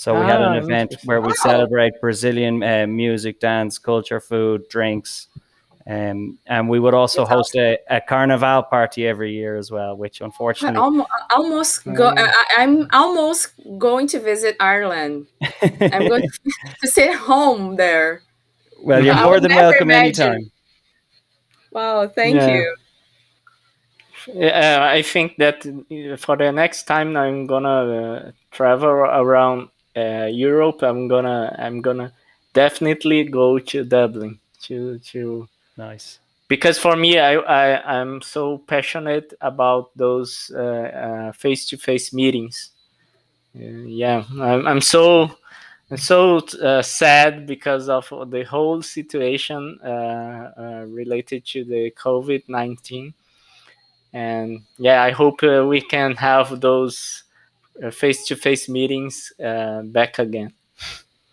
So 0.00 0.18
we 0.18 0.24
had 0.24 0.40
an 0.40 0.54
ah, 0.54 0.64
event 0.64 0.96
where 1.04 1.20
we 1.20 1.34
celebrate 1.34 2.00
Brazilian 2.00 2.62
uh, 2.62 2.86
music, 2.86 3.38
dance, 3.38 3.76
culture, 3.76 4.18
food, 4.18 4.66
drinks. 4.70 5.28
Um, 5.86 6.38
and 6.46 6.70
we 6.70 6.80
would 6.80 6.94
also 6.94 7.26
host 7.26 7.54
a, 7.54 7.76
a, 7.90 8.00
carnival 8.00 8.62
party 8.62 9.06
every 9.06 9.34
year 9.34 9.56
as 9.56 9.70
well, 9.70 9.94
which 9.98 10.22
unfortunately 10.22 10.78
almost, 10.78 11.10
almost 11.36 11.84
go. 11.92 12.14
I, 12.16 12.62
am 12.62 12.88
almost 12.94 13.52
going 13.76 14.06
to 14.06 14.20
visit 14.20 14.56
Ireland. 14.58 15.26
I'm 15.60 16.08
going 16.08 16.22
to, 16.32 16.50
to 16.80 16.88
stay 16.88 17.12
home 17.12 17.76
there. 17.76 18.22
Well, 18.82 19.04
you're 19.04 19.22
more 19.22 19.38
than 19.38 19.54
welcome 19.54 19.90
imagine. 19.90 20.26
anytime. 20.28 20.50
Wow, 21.72 22.08
thank 22.08 22.36
yeah. 22.36 22.54
you. 22.54 22.76
uh, 24.48 24.78
I 24.80 25.02
think 25.02 25.36
that 25.36 25.62
for 26.16 26.38
the 26.38 26.52
next 26.52 26.84
time 26.84 27.18
I'm 27.18 27.46
gonna 27.46 27.68
uh, 27.68 28.30
travel 28.50 28.88
around 28.88 29.68
uh, 29.96 30.28
Europe, 30.30 30.82
I'm 30.82 31.08
gonna 31.08 31.54
I'm 31.58 31.80
gonna 31.80 32.12
definitely 32.52 33.24
go 33.24 33.58
to 33.58 33.84
Dublin 33.84 34.38
to 34.62 34.98
to 34.98 35.48
Nice. 35.76 36.18
because 36.48 36.78
for 36.78 36.96
me 36.96 37.18
I, 37.18 37.36
I 37.36 37.98
I'm 37.98 38.20
so 38.20 38.58
passionate 38.58 39.32
about 39.40 39.90
those 39.96 40.50
face 41.34 41.66
to 41.66 41.76
face 41.76 42.12
meetings. 42.12 42.70
Uh, 43.56 43.82
yeah, 43.84 44.24
I'm, 44.40 44.66
I'm 44.66 44.80
so 44.80 45.30
I'm 45.90 45.96
so 45.96 46.36
uh, 46.62 46.82
sad 46.82 47.46
because 47.46 47.88
of 47.88 48.08
the 48.30 48.44
whole 48.44 48.80
situation 48.80 49.78
uh, 49.84 50.52
uh 50.56 50.84
related 50.86 51.44
to 51.46 51.64
the 51.64 51.90
COVID 51.90 52.44
nineteen, 52.48 53.12
and 54.12 54.62
yeah, 54.78 55.02
I 55.02 55.10
hope 55.10 55.42
uh, 55.42 55.66
we 55.66 55.80
can 55.80 56.14
have 56.14 56.60
those 56.60 57.24
face 57.92 58.26
to 58.26 58.36
face 58.36 58.68
meetings 58.68 59.32
back 59.38 60.18
again. 60.18 60.52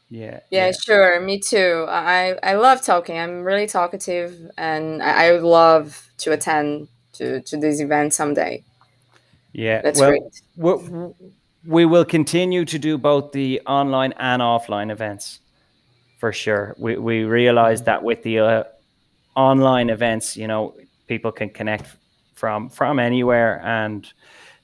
Yeah, 0.10 0.40
yeah, 0.50 0.68
yeah. 0.68 0.72
sure. 0.72 1.20
Me 1.20 1.40
too. 1.40 1.86
I 1.90 2.38
I 2.42 2.54
love 2.56 2.82
talking. 2.82 3.18
I'm 3.18 3.44
really 3.44 3.68
talkative, 3.68 4.50
and 4.58 5.04
I, 5.04 5.28
I 5.28 5.32
would 5.34 5.44
love 5.44 6.10
to 6.20 6.32
attend 6.32 6.88
to 7.14 7.42
to 7.42 7.58
this 7.58 7.82
event 7.82 8.14
someday. 8.14 8.64
Yeah, 9.52 9.82
That's 9.82 10.00
well, 10.00 10.12
great. 10.12 10.22
we 10.56 11.14
we 11.66 11.86
will 11.86 12.06
continue 12.06 12.64
to 12.64 12.80
do 12.80 12.98
both 12.98 13.34
the 13.34 13.62
online 13.68 14.14
and 14.14 14.42
offline 14.42 14.92
events 14.92 15.42
for 16.20 16.32
sure. 16.32 16.76
We 16.78 16.98
we 16.98 17.24
realize 17.24 17.84
that 17.84 18.04
with 18.04 18.24
the 18.24 18.40
uh, 18.40 18.64
online 19.36 19.90
events, 19.90 20.38
you 20.38 20.48
know, 20.48 20.76
people 21.08 21.32
can 21.32 21.50
connect 21.50 21.88
from 22.34 22.70
from 22.70 23.00
anywhere 23.00 23.62
and 23.64 24.08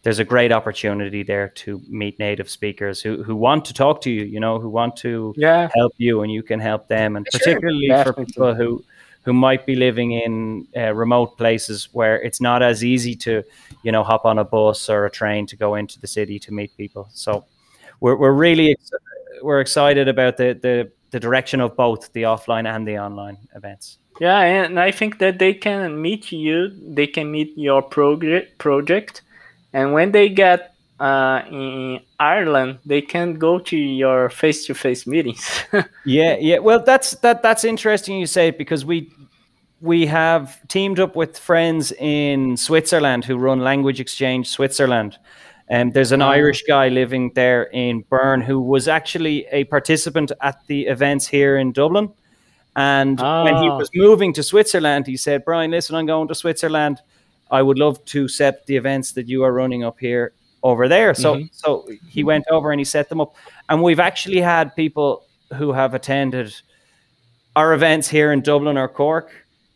there's 0.03 0.19
a 0.19 0.25
great 0.25 0.51
opportunity 0.51 1.23
there 1.23 1.47
to 1.47 1.81
meet 1.87 2.19
native 2.19 2.49
speakers 2.49 3.01
who, 3.01 3.23
who 3.23 3.35
want 3.35 3.65
to 3.65 3.73
talk 3.73 4.01
to 4.01 4.11
you, 4.11 4.23
you 4.23 4.39
know, 4.39 4.59
who 4.59 4.69
want 4.69 4.97
to 4.97 5.33
yeah. 5.37 5.69
help 5.73 5.93
you 5.97 6.21
and 6.21 6.31
you 6.31 6.43
can 6.43 6.59
help 6.59 6.89
them. 6.89 7.15
And 7.15 7.25
Sure, 7.31 7.39
particularly 7.39 7.89
for 8.03 8.13
people 8.13 8.53
who, 8.53 8.83
who 9.23 9.31
might 9.31 9.65
be 9.65 9.75
living 9.75 10.11
in 10.11 10.67
uh, 10.75 10.93
remote 10.93 11.37
places 11.37 11.87
where 11.93 12.21
it's 12.21 12.41
not 12.41 12.61
as 12.61 12.83
easy 12.83 13.15
to, 13.15 13.43
you 13.83 13.93
know, 13.93 14.03
hop 14.03 14.25
on 14.25 14.37
a 14.39 14.43
bus 14.43 14.89
or 14.89 15.05
a 15.05 15.09
train 15.09 15.47
to 15.47 15.55
go 15.55 15.75
into 15.75 15.97
the 15.99 16.07
city 16.07 16.37
to 16.39 16.53
meet 16.53 16.75
people. 16.75 17.07
So 17.13 17.45
we're, 18.01 18.17
we're 18.17 18.33
really, 18.33 18.75
we're 19.41 19.61
excited 19.61 20.09
about 20.09 20.35
the, 20.35 20.59
the, 20.61 20.91
the 21.11 21.19
direction 21.19 21.61
of 21.61 21.77
both 21.77 22.11
the 22.11 22.23
offline 22.23 22.67
and 22.67 22.85
the 22.85 22.99
online 22.99 23.37
events. 23.55 23.99
Yeah, 24.19 24.39
and 24.39 24.79
I 24.79 24.91
think 24.91 25.19
that 25.19 25.39
they 25.39 25.53
can 25.53 26.01
meet 26.01 26.31
you, 26.31 26.69
they 26.93 27.07
can 27.07 27.31
meet 27.31 27.53
your 27.55 27.81
project 27.81 28.57
project, 28.57 29.21
and 29.73 29.93
when 29.93 30.11
they 30.11 30.29
get 30.29 30.73
uh, 30.99 31.41
in 31.51 31.99
Ireland, 32.19 32.79
they 32.85 33.01
can't 33.01 33.37
go 33.39 33.59
to 33.59 33.75
your 33.77 34.29
face-to-face 34.29 35.07
meetings. 35.07 35.49
Yeah, 36.05 36.37
yeah. 36.39 36.59
Well, 36.59 36.83
that's 36.83 37.11
that 37.21 37.41
that's 37.41 37.63
interesting 37.63 38.19
you 38.19 38.27
say 38.27 38.49
it 38.49 38.57
because 38.57 38.85
we 38.85 39.09
we 39.81 40.05
have 40.05 40.65
teamed 40.67 40.99
up 40.99 41.15
with 41.15 41.37
friends 41.37 41.91
in 41.93 42.55
Switzerland 42.57 43.25
who 43.25 43.37
run 43.37 43.59
Language 43.59 43.99
Exchange 43.99 44.47
Switzerland. 44.49 45.17
And 45.67 45.93
there's 45.93 46.11
an 46.13 46.21
Oh. 46.21 46.29
Irish 46.29 46.63
guy 46.67 46.89
living 46.89 47.31
there 47.35 47.63
in 47.73 48.01
Bern 48.09 48.41
who 48.41 48.59
was 48.61 48.87
actually 48.87 49.45
a 49.51 49.63
participant 49.65 50.31
at 50.41 50.55
the 50.67 50.83
events 50.87 51.27
here 51.27 51.57
in 51.57 51.71
Dublin. 51.73 52.09
And 52.75 53.19
when 53.19 53.55
he 53.57 53.69
Ah. 53.69 53.77
was 53.77 53.89
moving 53.95 54.33
to 54.33 54.43
Switzerland, 54.43 55.07
he 55.07 55.17
said, 55.17 55.43
Brian, 55.45 55.71
listen, 55.71 55.95
I'm 55.95 56.05
going 56.05 56.27
to 56.27 56.35
Switzerland. 56.35 57.01
I 57.53 57.61
would 57.61 57.79
love 57.79 58.03
to 58.05 58.27
set 58.27 58.65
the 58.65 58.75
events 58.75 59.11
that 59.13 59.27
you 59.27 59.43
are 59.43 59.53
running 59.53 59.83
up 59.83 59.99
here 59.99 60.33
over 60.63 60.87
there. 60.87 61.13
So 61.13 61.35
Mhm. 61.35 61.49
so 61.51 61.87
he 62.09 62.23
went 62.23 62.45
over 62.49 62.71
and 62.71 62.79
he 62.79 62.85
set 62.85 63.07
them 63.09 63.21
up. 63.21 63.35
And 63.69 63.81
we've 63.83 63.99
actually 64.09 64.41
had 64.41 64.75
people 64.75 65.23
who 65.59 65.71
have 65.73 65.93
attended 65.93 66.49
our 67.55 67.73
events 67.73 68.09
here 68.09 68.31
in 68.33 68.41
Dublin 68.41 68.77
or 68.77 68.87
Cork, 68.87 69.29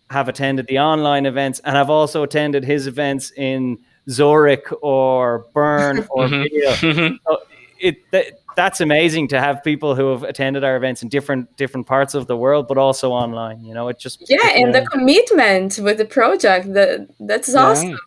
have 0.10 0.28
attended 0.30 0.66
the 0.68 0.80
online 0.80 1.26
events, 1.28 1.60
and 1.66 1.76
have 1.76 1.90
also 1.90 2.24
attended 2.24 2.64
his 2.64 2.88
events 2.88 3.32
in 3.38 3.78
Zurich 4.10 4.68
or 4.82 5.46
Bern 5.54 5.98
or 6.10 6.28
Mhm. 6.28 7.20
So 7.28 7.38
it 7.80 7.98
that's 8.58 8.82
amazing 8.82 9.30
to 9.30 9.40
have 9.40 9.64
people 9.64 9.96
who 9.96 10.10
have 10.12 10.24
attended 10.24 10.64
our 10.66 10.76
events 10.76 11.02
in 11.04 11.08
different 11.10 11.56
different 11.56 11.88
parts 11.88 12.14
of 12.16 12.28
the 12.28 12.36
world, 12.36 12.68
but 12.68 12.78
also 12.78 13.12
online. 13.12 13.64
You 13.64 13.74
know, 13.74 13.88
it 13.88 13.98
just 14.00 14.24
Yeah, 14.28 14.50
and 14.60 14.76
the 14.76 14.86
commitment 14.92 15.80
with 15.82 15.98
the 15.98 16.06
project 16.06 16.74
that 16.74 17.08
that's 17.20 17.56
awesome. 17.56 17.98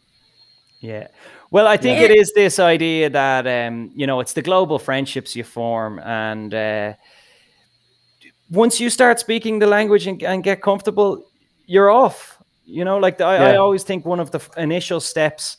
Yeah. 0.81 1.07
Well, 1.53 1.67
I 1.67 1.77
think 1.77 1.99
Yeah. 1.99 2.07
it 2.07 2.11
is 2.17 2.33
this 2.35 2.59
idea 2.59 3.09
that 3.11 3.47
um, 3.47 3.91
you 3.95 4.07
know 4.07 4.21
it's 4.21 4.35
the 4.35 4.43
global 4.43 4.79
friendships 4.79 5.35
you 5.37 5.45
form, 5.45 5.99
and 6.01 6.53
uh, 6.53 6.93
once 8.51 8.81
you 8.81 8.91
start 8.91 9.21
speaking 9.21 9.61
the 9.61 9.67
language 9.67 10.07
and, 10.07 10.23
and 10.23 10.43
get 10.45 10.61
comfortable, 10.61 11.25
you're 11.67 11.91
off. 11.91 12.37
You 12.65 12.85
know, 12.85 12.99
like 12.99 13.19
the, 13.19 13.25
I, 13.25 13.53
I 13.53 13.57
always 13.57 13.83
think 13.83 14.05
one 14.07 14.21
of 14.21 14.31
the 14.31 14.39
f- 14.39 14.51
initial 14.57 15.01
steps 15.01 15.57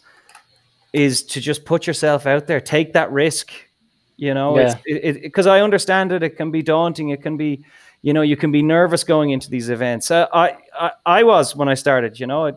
is 0.94 1.24
to 1.24 1.42
just 1.42 1.66
put 1.66 1.88
yourself 1.88 2.26
out 2.26 2.48
there, 2.48 2.62
take 2.62 2.94
that 2.94 3.12
risk. 3.12 3.52
You 4.22 4.36
know, 4.36 4.56
Yeah. 4.60 4.76
it's 4.86 5.20
because 5.20 5.48
I 5.48 5.62
understand 5.62 6.12
it. 6.12 6.22
It 6.22 6.38
can 6.38 6.52
be 6.52 6.62
daunting. 6.62 7.10
It 7.10 7.22
can 7.24 7.38
be, 7.38 7.66
you 8.04 8.14
know, 8.14 8.22
you 8.22 8.38
can 8.38 8.52
be 8.52 8.62
nervous 8.62 9.04
going 9.04 9.32
into 9.32 9.50
these 9.50 9.70
events. 9.72 10.12
Uh, 10.12 10.28
I, 10.32 10.48
I 10.86 10.92
I 11.20 11.24
was 11.24 11.56
when 11.56 11.68
I 11.68 11.76
started. 11.76 12.20
You 12.20 12.28
know, 12.28 12.46
it, 12.50 12.56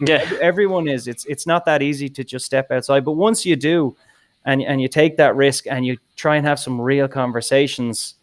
yeah, 0.00 0.28
everyone 0.40 0.88
is 0.88 1.06
it's 1.06 1.24
it's 1.26 1.46
not 1.46 1.64
that 1.66 1.82
easy 1.82 2.08
to 2.08 2.24
just 2.24 2.44
step 2.44 2.66
outside 2.72 3.04
but 3.04 3.12
once 3.28 3.46
you 3.46 3.54
do 3.54 3.96
and 4.44 4.60
and 4.70 4.80
you 4.82 4.88
take 4.88 5.16
that 5.18 5.36
risk 5.36 5.66
and 5.68 5.86
you 5.86 5.96
try 6.16 6.34
and 6.36 6.44
have 6.46 6.58
some 6.58 6.80
real 6.80 7.06
conversations 7.08 8.16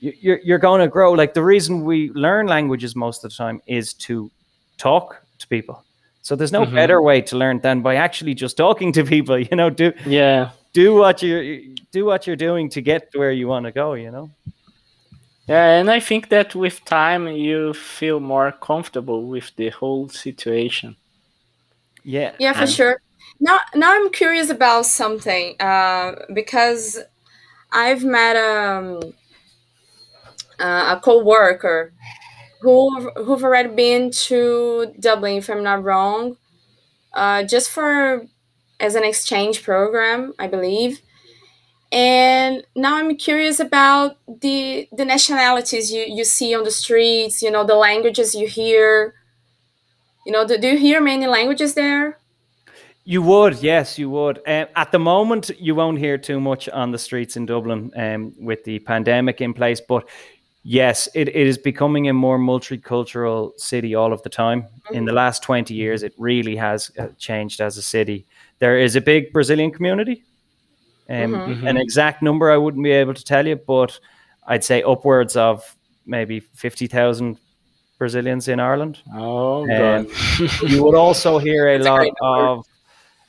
you, 0.00 0.12
you're, 0.20 0.40
you're 0.46 0.58
going 0.68 0.80
to 0.80 0.88
grow 0.88 1.12
like 1.12 1.32
the 1.32 1.42
reason 1.44 1.84
we 1.84 2.10
learn 2.10 2.46
languages 2.48 2.96
most 2.96 3.24
of 3.24 3.30
the 3.30 3.36
time 3.36 3.60
is 3.66 3.94
to 3.94 4.30
talk 4.78 5.22
to 5.38 5.46
people 5.48 5.76
so 6.22 6.34
there's 6.36 6.52
no 6.52 6.64
Mhm. 6.66 6.74
better 6.74 7.00
way 7.00 7.20
to 7.22 7.36
learn 7.36 7.60
than 7.60 7.82
by 7.82 7.94
actually 7.96 8.34
just 8.34 8.56
talking 8.56 8.92
to 8.92 9.04
people 9.04 9.38
you 9.50 9.56
know 9.56 9.70
do 9.70 9.92
yeah, 10.04 10.50
do 10.80 10.86
what 11.02 11.22
you 11.22 11.74
do 11.96 12.00
what 12.10 12.20
you're 12.26 12.42
doing 12.48 12.66
to 12.74 12.80
get 12.90 13.00
to 13.10 13.18
where 13.18 13.32
you 13.40 13.46
want 13.52 13.64
to 13.66 13.72
go 13.82 13.88
you 14.04 14.10
know 14.16 14.28
yeah. 15.48 15.78
And 15.78 15.88
I 15.90 16.00
think 16.00 16.28
that 16.30 16.54
with 16.56 16.84
time, 16.84 17.28
you 17.28 17.72
feel 17.72 18.18
more 18.18 18.50
comfortable 18.50 19.20
with 19.34 19.52
the 19.56 19.70
whole 19.70 20.08
situation. 20.08 20.96
yeah 22.04 22.32
Yeah, 22.38 22.52
for 22.52 22.62
and- 22.62 22.70
sure. 22.70 22.96
Now, 23.38 23.58
now 23.74 23.90
I'm 23.94 24.10
curious 24.10 24.50
about 24.50 24.86
something 24.86 25.54
uh, 25.60 26.12
because 26.34 26.98
I've 27.70 28.02
met 28.02 28.34
um, 28.36 29.00
uh, 30.58 30.96
a 30.96 31.00
co-worker 31.02 31.92
who 32.62 32.76
who've 33.24 33.44
already 33.44 33.68
been 33.84 34.10
to 34.28 34.92
Dublin, 34.98 35.36
if 35.38 35.48
I'm 35.50 35.62
not 35.62 35.84
wrong, 35.84 36.36
uh, 37.12 37.42
just 37.44 37.70
for 37.70 38.26
as 38.80 38.94
an 38.94 39.04
exchange 39.04 39.62
program, 39.62 40.34
I 40.38 40.46
believe. 40.46 41.00
And 41.92 42.66
now 42.74 42.96
I'm 42.96 43.16
curious 43.16 43.60
about 43.60 44.18
the 44.26 44.88
the 44.92 45.04
nationalities 45.04 45.92
you, 45.92 46.04
you 46.08 46.24
see 46.24 46.54
on 46.54 46.64
the 46.64 46.70
streets. 46.70 47.42
You 47.42 47.50
know, 47.50 47.64
the 47.64 47.76
languages 47.76 48.34
you 48.34 48.48
hear. 48.48 49.14
You 50.24 50.32
know, 50.32 50.46
do, 50.46 50.58
do 50.58 50.68
you 50.68 50.78
hear 50.78 51.00
many 51.00 51.28
languages 51.28 51.74
there? 51.74 52.18
You 53.08 53.22
would, 53.22 53.62
yes, 53.62 54.00
you 54.00 54.10
would. 54.10 54.38
Um, 54.48 54.66
at 54.74 54.90
the 54.90 54.98
moment, 54.98 55.52
you 55.60 55.76
won't 55.76 55.96
hear 55.96 56.18
too 56.18 56.40
much 56.40 56.68
on 56.68 56.90
the 56.90 56.98
streets 56.98 57.36
in 57.36 57.46
Dublin 57.46 57.92
um, 57.94 58.34
with 58.36 58.64
the 58.64 58.80
pandemic 58.80 59.40
in 59.40 59.54
place. 59.54 59.80
But 59.80 60.08
yes, 60.64 61.08
it, 61.14 61.28
it 61.28 61.46
is 61.46 61.56
becoming 61.56 62.08
a 62.08 62.12
more 62.12 62.36
multicultural 62.36 63.52
city 63.60 63.94
all 63.94 64.12
of 64.12 64.24
the 64.24 64.28
time. 64.28 64.66
In 64.90 65.04
the 65.04 65.12
last 65.12 65.44
20 65.44 65.72
years, 65.72 66.02
it 66.02 66.14
really 66.18 66.56
has 66.56 66.90
uh, 66.98 67.06
changed 67.16 67.60
as 67.60 67.78
a 67.78 67.82
city. 67.82 68.26
There 68.58 68.78
is 68.78 68.96
a 68.96 69.00
big 69.00 69.32
Brazilian 69.32 69.70
community. 69.70 70.22
Um, 71.08 71.34
Mhm. 71.34 71.68
An 71.68 71.76
exact 71.76 72.22
number 72.22 72.50
I 72.50 72.56
wouldn't 72.56 72.82
be 72.82 72.90
able 72.92 73.14
to 73.14 73.22
tell 73.24 73.46
you, 73.46 73.56
but 73.56 73.98
I'd 74.46 74.64
say 74.64 74.82
upwards 74.82 75.36
of 75.36 75.76
maybe 76.04 76.40
50,000 76.40 77.38
Brazilians 77.98 78.48
in 78.48 78.60
Ireland. 78.60 78.98
Oh 79.14 79.62
Um, 79.62 79.68
god. 79.68 80.06
you 80.70 80.82
would 80.84 80.94
also 80.96 81.38
hear 81.38 81.68
a 81.68 81.78
That's 81.78 81.86
a 81.86 81.90
lot 81.90 81.98
great 81.98 82.14
of 82.22 82.64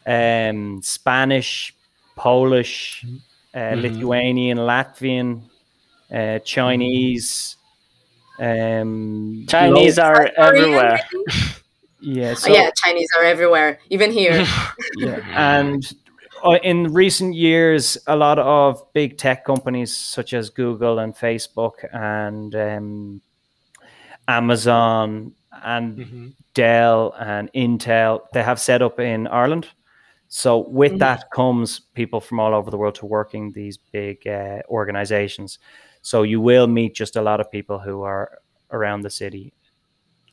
um, 0.05 0.81
Spanish, 0.83 1.73
Polish, 2.15 3.03
uh, 3.53 3.57
Mhm. 3.59 3.81
Lithuanian, 3.81 4.57
Latvian, 4.59 5.41
uh, 6.11 6.39
Chinese. 6.39 7.57
Um, 8.39 9.45
Chinese 9.49 9.97
lo- 9.97 10.03
are 10.05 10.31
everywhere. 10.37 10.99
I 12.01 12.05
think? 12.05 12.17
yeah, 12.17 12.31
Oh, 12.31 12.35
so, 12.35 12.53
yeah, 12.53 12.69
Chinese 12.75 13.09
are 13.17 13.23
everywhere, 13.23 13.79
even 13.89 14.11
here. 14.11 14.45
yeah. 14.97 15.21
and 15.61 15.83
uh, 16.43 16.59
in 16.63 16.93
recent 16.93 17.35
years, 17.35 17.97
a 18.07 18.15
lot 18.15 18.39
of 18.39 18.81
big 18.93 19.17
tech 19.17 19.45
companies 19.45 19.95
such 19.95 20.33
as 20.33 20.49
Google 20.49 20.99
and 20.99 21.15
Facebook 21.15 21.73
and 21.93 22.55
um, 22.55 23.21
Amazon 24.27 25.33
and 25.63 25.97
mm-hmm. 25.97 26.27
Dell 26.53 27.13
and 27.19 27.51
Intel, 27.53 28.21
they 28.33 28.43
have 28.43 28.59
set 28.59 28.81
up 28.81 28.99
in 28.99 29.27
Ireland. 29.27 29.67
So 30.27 30.67
with 30.69 30.93
mm-hmm. 30.93 30.99
that 30.99 31.31
comes 31.31 31.79
people 31.79 32.19
from 32.19 32.39
all 32.39 32.53
over 32.53 32.69
the 32.69 32.77
world 32.77 32.95
to 32.95 33.05
working 33.05 33.51
these 33.51 33.77
big 33.77 34.27
uh, 34.27 34.59
organizations. 34.69 35.59
So 36.01 36.23
you 36.23 36.41
will 36.41 36.67
meet 36.67 36.95
just 36.95 37.15
a 37.15 37.21
lot 37.21 37.39
of 37.39 37.51
people 37.51 37.79
who 37.79 38.03
are 38.03 38.39
around 38.71 39.01
the 39.01 39.09
city. 39.09 39.53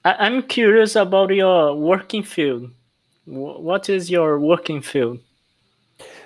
I'm 0.05 0.43
curious 0.43 0.97
about 0.97 1.31
your 1.31 1.75
working 1.75 2.23
field. 2.23 2.71
What 3.25 3.89
is 3.89 4.11
your 4.11 4.39
working 4.39 4.83
field? 4.83 5.21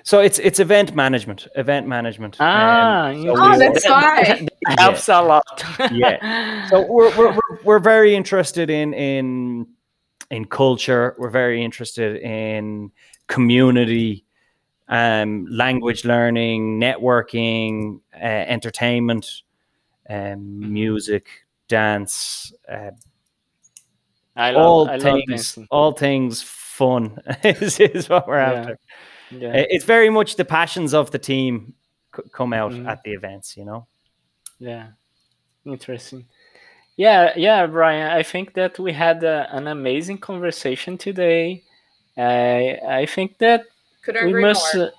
So 0.03 0.21
it's 0.21 0.39
it's 0.39 0.59
event 0.59 0.95
management. 0.95 1.47
Event 1.55 1.87
management. 1.87 2.37
Ah, 2.41 3.09
um, 3.09 3.23
so 3.23 3.35
oh, 3.37 3.59
that's 3.59 3.89
why 3.89 4.47
helps 4.79 5.07
yeah. 5.07 5.21
a 5.21 5.23
lot. 5.23 5.65
yeah. 5.93 6.69
So 6.69 6.87
we're, 6.91 7.17
we're 7.17 7.33
we're 7.33 7.63
we're 7.65 7.79
very 7.79 8.17
interested 8.17 8.71
in 8.71 8.95
in 8.95 9.67
in 10.31 10.45
culture. 10.47 11.15
We're 11.19 11.31
very 11.31 11.63
interested 11.63 12.17
in 12.23 12.91
community, 13.27 14.25
um, 14.89 15.47
language 15.51 16.05
learning, 16.05 16.81
networking, 16.81 18.01
uh, 18.15 18.45
entertainment, 18.49 19.43
um, 20.09 20.73
music, 20.73 21.29
dance. 21.69 22.53
Uh, 22.69 22.91
I 24.39 24.53
love, 24.53 24.63
all 24.63 24.89
I 24.89 24.99
things, 25.01 25.59
all 25.69 25.93
things 25.93 26.43
fun 26.43 27.19
is, 27.45 27.81
is 27.81 28.09
what 28.09 28.29
we're 28.29 28.39
yeah. 28.39 28.53
after. 28.53 28.79
Yeah. 29.31 29.53
It's 29.55 29.85
very 29.85 30.11
much 30.11 30.37
the 30.37 30.45
passions 30.45 30.95
of 30.95 31.11
the 31.11 31.19
team 31.19 31.75
come 32.33 32.53
out 32.53 32.73
mm. 32.73 32.87
at 32.87 33.03
the 33.03 33.13
events, 33.13 33.57
you 33.57 33.65
know. 33.65 33.87
Yeah, 34.61 34.89
interesting. 35.67 36.27
Yeah, 36.97 37.33
yeah, 37.37 37.67
Brian. 37.67 38.11
I 38.11 38.23
think 38.23 38.55
that 38.55 38.79
we 38.79 38.93
had 38.93 39.23
a, 39.25 39.49
an 39.53 39.67
amazing 39.67 40.19
conversation 40.19 40.97
today. 40.97 41.63
I 42.17 42.79
I 42.89 43.07
think 43.07 43.39
that 43.39 43.65
we 44.07 44.33
must. 44.35 44.75
Uh, 44.75 44.91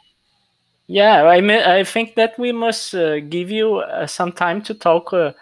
yeah, 0.87 1.23
I 1.23 1.39
mean, 1.41 1.59
I 1.59 1.83
think 1.83 2.15
that 2.15 2.37
we 2.39 2.51
must 2.51 2.95
uh, 2.95 3.19
give 3.19 3.51
you 3.51 3.75
uh, 3.77 4.07
some 4.07 4.31
time 4.31 4.61
to 4.63 4.73
talk, 4.73 5.13
uh, 5.13 5.33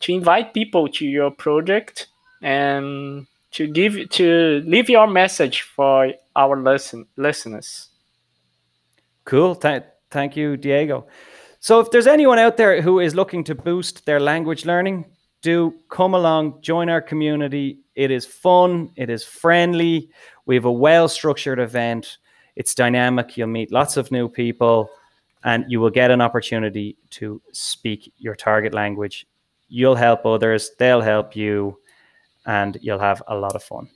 to 0.00 0.12
invite 0.12 0.54
people 0.54 0.88
to 0.88 1.04
your 1.04 1.30
project, 1.30 2.08
and 2.42 3.26
to 3.54 3.66
give 3.66 4.08
to 4.10 4.62
leave 4.66 4.88
your 4.88 5.06
message 5.06 5.62
for 5.62 6.12
our 6.36 6.60
listen 6.60 7.06
listeners. 7.16 7.88
Cool. 9.24 9.54
Th- 9.54 9.84
thank 10.10 10.36
you, 10.36 10.56
Diego. 10.56 11.06
So, 11.60 11.80
if 11.80 11.90
there's 11.90 12.06
anyone 12.06 12.38
out 12.38 12.56
there 12.56 12.82
who 12.82 13.00
is 13.00 13.14
looking 13.14 13.42
to 13.44 13.54
boost 13.54 14.04
their 14.04 14.20
language 14.20 14.66
learning, 14.66 15.06
do 15.40 15.74
come 15.88 16.14
along, 16.14 16.60
join 16.62 16.88
our 16.88 17.00
community. 17.00 17.78
It 17.94 18.10
is 18.10 18.26
fun, 18.26 18.90
it 18.96 19.08
is 19.08 19.24
friendly. 19.24 20.10
We 20.46 20.56
have 20.56 20.64
a 20.64 20.72
well 20.72 21.08
structured 21.08 21.58
event. 21.58 22.18
It's 22.56 22.74
dynamic. 22.74 23.36
You'll 23.36 23.48
meet 23.48 23.72
lots 23.72 23.96
of 23.96 24.10
new 24.10 24.28
people 24.28 24.90
and 25.44 25.64
you 25.68 25.80
will 25.80 25.90
get 25.90 26.10
an 26.10 26.20
opportunity 26.20 26.96
to 27.10 27.40
speak 27.52 28.12
your 28.16 28.34
target 28.34 28.72
language. 28.74 29.26
You'll 29.68 29.94
help 29.94 30.24
others, 30.24 30.70
they'll 30.78 31.00
help 31.00 31.36
you, 31.36 31.78
and 32.46 32.78
you'll 32.80 32.98
have 32.98 33.22
a 33.28 33.36
lot 33.36 33.54
of 33.54 33.62
fun. 33.62 33.88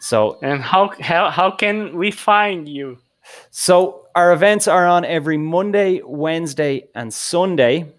So, 0.00 0.38
and 0.42 0.62
how 0.62 0.92
how, 1.00 1.30
how 1.30 1.50
can 1.50 1.96
we 1.96 2.10
find 2.10 2.68
you? 2.68 2.98
So 3.50 4.06
our 4.14 4.32
events 4.32 4.66
are 4.66 4.86
on 4.86 5.04
every 5.04 5.36
Monday, 5.36 6.00
Wednesday, 6.04 6.88
and 6.94 7.12
Sunday. 7.12 7.92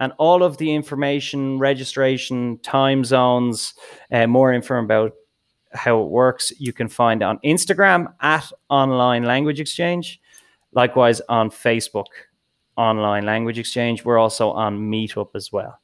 And 0.00 0.12
all 0.18 0.44
of 0.44 0.58
the 0.58 0.72
information, 0.72 1.58
registration, 1.58 2.58
time 2.58 3.04
zones, 3.04 3.74
uh, 4.12 4.28
more 4.28 4.52
info 4.52 4.78
about 4.78 5.12
how 5.72 6.00
it 6.02 6.08
works, 6.08 6.52
you 6.58 6.72
can 6.72 6.88
find 6.88 7.22
on 7.22 7.38
Instagram 7.44 8.12
at 8.20 8.50
Online 8.68 9.24
Language 9.24 9.58
Exchange. 9.58 10.20
Likewise 10.72 11.20
on 11.28 11.50
Facebook, 11.50 12.06
Online 12.76 13.26
Language 13.26 13.58
Exchange. 13.58 14.04
We're 14.04 14.18
also 14.18 14.50
on 14.50 14.78
Meetup 14.78 15.30
as 15.34 15.50
well. 15.50 15.80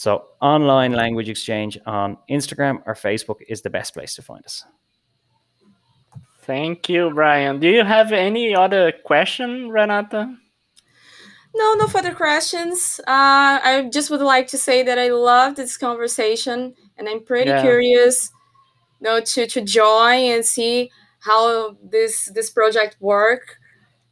So, 0.00 0.28
Online 0.40 0.92
Language 0.92 1.28
Exchange 1.28 1.76
on 1.84 2.16
Instagram 2.30 2.82
or 2.86 2.94
Facebook 2.94 3.42
is 3.48 3.60
the 3.60 3.68
best 3.68 3.92
place 3.92 4.14
to 4.14 4.22
find 4.22 4.42
us. 4.46 4.64
Thank 6.38 6.88
you, 6.88 7.10
Brian. 7.10 7.60
Do 7.60 7.68
you 7.68 7.84
have 7.84 8.10
any 8.10 8.54
other 8.54 8.92
question, 9.04 9.68
Renata? 9.68 10.34
No, 11.54 11.74
no 11.74 11.86
further 11.86 12.14
questions. 12.14 12.98
Uh, 13.00 13.60
I 13.62 13.90
just 13.92 14.08
would 14.08 14.22
like 14.22 14.46
to 14.46 14.56
say 14.56 14.82
that 14.82 14.98
I 14.98 15.08
love 15.08 15.56
this 15.56 15.76
conversation, 15.76 16.74
and 16.96 17.06
I'm 17.06 17.22
pretty 17.22 17.50
yeah. 17.50 17.60
curious, 17.60 18.30
you 19.00 19.04
know, 19.04 19.20
to 19.20 19.46
to 19.48 19.60
join 19.60 20.32
and 20.32 20.46
see 20.46 20.90
how 21.18 21.76
this 21.82 22.30
this 22.34 22.48
project 22.48 22.96
work, 23.00 23.58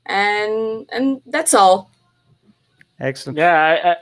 and 0.04 0.86
and 0.92 1.22
that's 1.24 1.54
all. 1.54 1.90
Excellent. 3.00 3.38
Yeah, 3.38 3.54
I, 3.54 3.92
I 3.92 3.96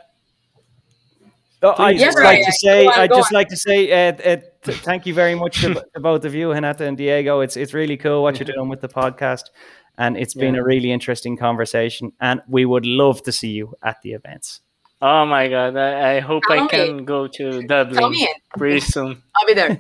Oh, 1.67 1.83
I 1.83 1.97
just 1.97 2.19
like 2.19 2.45
to 2.45 2.53
say, 2.53 2.87
I 2.87 3.09
just 3.09 3.33
like 3.33 3.49
to 3.49 3.57
say, 3.57 3.91
uh, 3.91 4.13
uh, 4.13 4.37
th- 4.63 4.79
thank 4.79 5.05
you 5.05 5.13
very 5.15 5.35
much 5.35 5.63
to, 5.63 5.75
to, 5.75 6.01
both 6.01 6.25
of 6.25 6.33
you, 6.33 6.53
Renata 6.53 6.85
and 6.85 6.97
Diego. 6.97 7.41
It's 7.41 7.57
it's 7.57 7.75
really 7.75 7.97
cool 7.97 8.23
what 8.23 8.39
you're 8.39 8.47
doing 8.55 8.69
with 8.69 8.83
the 8.83 8.89
podcast, 8.89 9.51
and 9.99 10.17
it's 10.17 10.35
been 10.35 10.55
a 10.55 10.63
really 10.63 10.93
interesting 10.93 11.37
conversation. 11.37 12.13
And 12.21 12.41
we 12.47 12.67
would 12.67 12.87
love 12.87 13.21
to 13.25 13.33
see 13.33 13.51
you 13.51 13.75
at 13.83 14.01
the 14.03 14.13
events. 14.13 14.61
Oh 15.03 15.27
my 15.27 15.49
god! 15.49 15.77
I, 15.77 16.17
I 16.17 16.21
hope 16.21 16.45
Tell 16.47 16.61
I 16.61 16.63
me. 16.63 16.69
can 16.69 17.05
go 17.05 17.27
to 17.27 17.63
Dublin 17.63 18.15
pretty 18.57 18.81
soon. 18.81 19.21
I'll 19.35 19.47
be 19.47 19.55
there. 19.55 19.77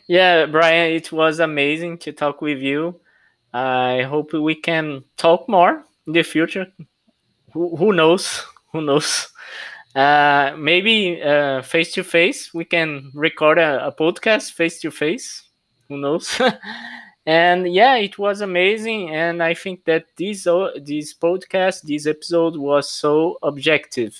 yeah, 0.06 0.46
Brian, 0.46 0.92
it 0.92 1.10
was 1.10 1.40
amazing 1.40 1.98
to 1.98 2.12
talk 2.12 2.40
with 2.40 2.58
you. 2.58 3.00
I 3.52 4.02
hope 4.02 4.32
we 4.32 4.54
can 4.54 5.02
talk 5.16 5.48
more 5.48 5.84
in 6.06 6.12
the 6.12 6.22
future. 6.22 6.68
Who, 7.52 7.76
who 7.76 7.92
knows? 7.92 8.44
Who 8.72 8.80
knows? 8.80 9.28
Uh, 9.94 10.54
maybe 10.56 11.20
face 11.64 11.92
to 11.92 12.02
face, 12.02 12.54
we 12.54 12.64
can 12.64 13.10
record 13.14 13.58
a, 13.58 13.86
a 13.86 13.92
podcast 13.92 14.52
face 14.52 14.80
to 14.80 14.90
face. 14.90 15.42
Who 15.88 15.98
knows? 15.98 16.40
and 17.26 17.72
yeah, 17.72 17.96
it 17.96 18.18
was 18.18 18.40
amazing. 18.40 19.14
And 19.14 19.42
I 19.42 19.54
think 19.54 19.84
that 19.84 20.06
this 20.16 20.44
this 20.44 21.14
podcast, 21.14 21.82
this 21.82 22.06
episode 22.06 22.56
was 22.56 22.88
so 22.88 23.38
objective, 23.42 24.18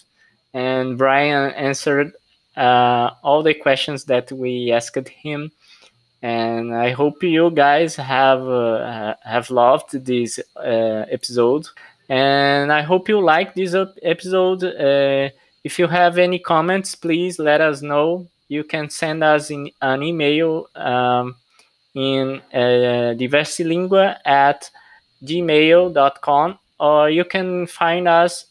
and 0.53 0.99
Brian 0.99 1.53
answered 1.53 2.12
uh, 2.57 3.11
all 3.23 3.43
the 3.43 3.55
questions 3.55 4.05
that 4.05 4.31
we 4.31 4.73
asked 4.73 5.09
him. 5.09 5.51
And 6.20 6.75
I 6.75 6.91
hope 6.91 7.23
you 7.23 7.51
guys 7.51 7.97
have 7.97 8.47
uh, 8.47 9.14
have 9.25 9.51
loved 9.51 10.05
this 10.05 10.39
uh, 10.57 11.07
episode. 11.11 11.66
And 12.09 12.73
I 12.73 12.83
hope 12.83 13.09
you 13.09 13.20
like 13.20 13.55
this 13.55 13.75
episode 14.03 14.62
uh, 14.62 15.31
if 15.65 15.79
you 15.79 15.87
have 15.87 16.19
any 16.19 16.39
comments, 16.39 16.95
please 16.95 17.39
let 17.39 17.61
us 17.61 17.83
know. 17.83 18.29
You 18.49 18.65
can 18.65 18.91
send 18.91 19.23
us 19.23 19.51
in, 19.51 19.71
an 19.81 20.03
email 20.03 20.69
um, 20.75 21.37
in 21.95 22.41
uh, 22.53 23.15
diversilingua 23.17 24.17
at 24.25 24.71
gmail.com 25.25 26.59
or 26.81 27.11
you 27.11 27.25
can 27.25 27.67
find 27.67 28.09
us 28.09 28.47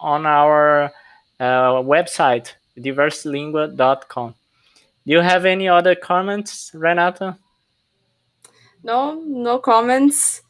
on 0.00 0.26
our 0.26 0.90
uh, 1.38 1.82
website, 1.82 2.52
diversilingua.com. 2.76 4.34
Do 5.06 5.12
you 5.12 5.20
have 5.20 5.44
any 5.44 5.68
other 5.68 5.94
comments, 5.94 6.72
Renata? 6.74 7.38
No, 8.82 9.22
no 9.24 9.58
comments. 9.58 10.42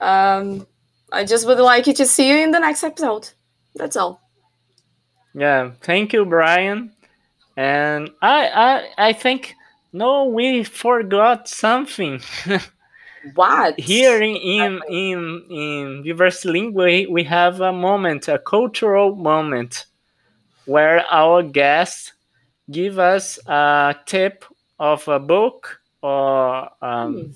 Um, 0.00 0.66
I 1.12 1.24
just 1.24 1.46
would 1.46 1.58
like 1.58 1.86
you 1.86 1.94
to 1.94 2.06
see 2.06 2.28
you 2.28 2.36
in 2.36 2.50
the 2.50 2.58
next 2.58 2.82
episode. 2.82 3.30
That's 3.76 3.96
all. 3.96 4.25
Yeah, 5.36 5.72
thank 5.82 6.12
you, 6.14 6.24
Brian. 6.24 6.92
And 7.56 8.10
I 8.22 8.48
I 8.98 9.08
I 9.08 9.12
think 9.12 9.54
no, 9.92 10.24
we 10.26 10.64
forgot 10.64 11.48
something. 11.48 12.20
what? 13.34 13.78
Here 13.78 14.22
in 14.22 14.36
in 14.36 14.80
in, 14.88 15.44
in 15.50 16.02
Diversilingua, 16.04 17.10
we 17.10 17.24
have 17.24 17.60
a 17.60 17.72
moment, 17.72 18.28
a 18.28 18.38
cultural 18.38 19.14
moment, 19.14 19.86
where 20.66 21.04
our 21.10 21.42
guests 21.42 22.14
give 22.70 22.98
us 22.98 23.38
a 23.46 23.96
tip 24.06 24.44
of 24.80 25.06
a 25.08 25.20
book 25.20 25.80
or 26.02 26.70
um, 26.82 27.14
hmm. 27.14 27.30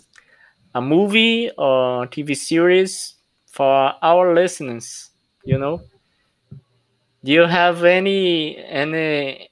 a 0.75 0.83
movie 0.83 1.51
or 1.59 2.07
TV 2.09 2.37
series 2.37 3.17
for 3.47 3.95
our 4.03 4.35
listeners. 4.35 5.11
You 5.45 5.59
know. 5.59 5.83
Do 7.25 7.33
you 7.33 7.43
have 7.43 7.85
any 7.85 8.57
any 8.57 9.51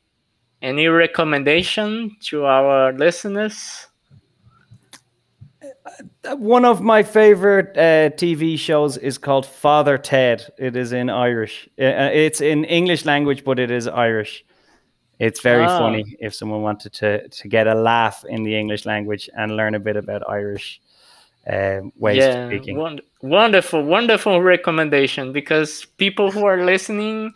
any 0.63 0.89
recommendation 0.89 2.17
to 2.29 2.45
our 2.47 2.93
listeners? 2.93 3.87
One 6.37 6.65
of 6.65 6.81
my 6.81 7.03
favorite 7.03 7.77
uh, 7.77 8.11
TV 8.17 8.59
shows 8.59 8.97
is 8.97 9.19
called 9.19 9.47
Father 9.47 9.99
Ted. 9.99 10.47
It 10.59 10.77
is 10.77 10.93
in 10.93 11.11
Irish. 11.11 11.69
Uh, 11.79 11.85
uh, 11.85 12.11
it's 12.13 12.41
in 12.41 12.65
English 12.65 13.05
language, 13.05 13.45
but 13.45 13.59
it 13.59 13.71
is 13.71 13.87
Irish. 13.89 14.45
It's 15.19 15.41
very 15.41 15.65
Oh. 15.65 15.79
funny 15.79 16.05
if 16.21 16.35
someone 16.35 16.63
wanted 16.63 16.93
to 16.95 17.29
to 17.29 17.49
get 17.49 17.67
a 17.67 17.75
laugh 17.75 18.25
in 18.29 18.43
the 18.45 18.55
English 18.57 18.87
language 18.87 19.29
and 19.37 19.57
learn 19.57 19.75
a 19.75 19.81
bit 19.81 19.97
about 19.97 20.23
Irish 20.29 20.81
um, 21.51 21.93
ways 21.97 22.25
of 22.25 22.47
speaking. 22.49 22.77
won- 22.77 23.01
wonderful, 23.23 23.83
wonderful 23.83 24.43
recommendation 24.43 25.33
because 25.33 25.87
people 25.97 26.31
who 26.31 26.45
are 26.47 26.63
listening 26.65 27.33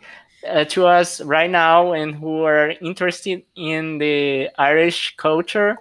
uh, 0.47 0.65
to 0.65 0.85
us 0.85 1.21
right 1.21 1.49
now 1.49 1.93
and 1.93 2.15
who 2.15 2.43
are 2.43 2.69
interested 2.81 3.43
in 3.55 3.97
the 3.97 4.49
Irish 4.57 5.15
culture, 5.17 5.77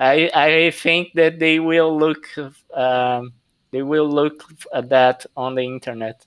I 0.00 0.30
I 0.34 0.70
think 0.70 1.12
that 1.14 1.38
they 1.38 1.58
will 1.60 1.96
look 1.98 2.26
um, 2.74 3.32
they 3.72 3.82
will 3.82 4.08
look 4.08 4.44
at 4.72 4.88
that 4.90 5.26
on 5.36 5.54
the 5.54 5.62
internet. 5.62 6.26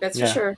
That's 0.00 0.18
Yeah. 0.18 0.26
for 0.26 0.32
sure. 0.32 0.56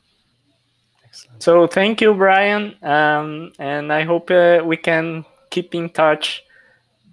Excellent. 1.04 1.42
So 1.42 1.66
thank 1.66 2.00
you, 2.00 2.14
Brian, 2.14 2.74
um, 2.82 3.52
and 3.58 3.92
I 3.92 4.02
hope 4.04 4.30
uh, 4.30 4.62
we 4.64 4.76
can 4.76 5.24
keep 5.50 5.74
in 5.74 5.90
touch 5.90 6.42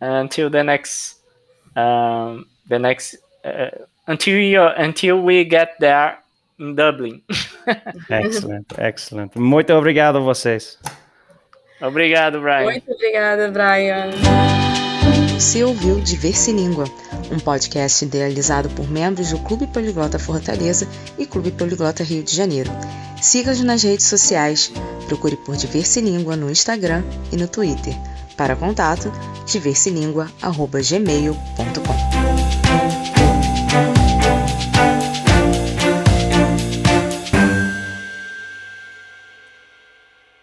until 0.01 0.49
the 0.49 0.63
next 0.63 1.15
um, 1.75 2.47
the 2.67 2.79
next 2.79 3.15
uh, 3.43 3.69
until 4.07 4.37
you 4.37 4.61
until 4.63 5.21
we 5.21 5.43
get 5.45 5.75
there 5.79 6.19
in 6.59 6.73
Dublin. 6.73 7.23
Excellent, 8.09 8.65
excellent. 8.77 9.35
Muito 9.35 9.73
obrigado 9.73 10.17
a 10.17 10.21
vocês. 10.21 10.77
Obrigado, 11.81 12.39
Brian. 12.41 12.63
Muito 12.63 12.91
obrigada, 12.91 13.49
Brian. 13.51 14.09
Você 15.33 15.63
ouviu 15.63 15.99
Diverse 15.99 16.51
Língua, 16.51 16.85
um 17.31 17.39
podcast 17.39 18.03
idealizado 18.03 18.67
por 18.69 18.89
membros 18.89 19.29
do 19.31 19.37
Clube 19.39 19.67
Poliglota 19.67 20.17
Fortaleza 20.17 20.87
e 21.17 21.27
Clube 21.27 21.51
Poliglota 21.51 22.03
Rio 22.03 22.23
de 22.23 22.35
Janeiro. 22.35 22.71
Siga-nos 23.21 23.63
nas 23.63 23.83
redes 23.83 24.07
sociais, 24.07 24.71
procure 25.07 25.37
por 25.37 25.55
Diverse 25.55 26.01
Língua 26.01 26.35
no 26.35 26.49
Instagram 26.49 27.03
e 27.31 27.37
no 27.37 27.47
Twitter. 27.47 27.93
Para 28.35 28.55
contato, 28.55 29.11
diverselingua.gmail.com 29.45 32.36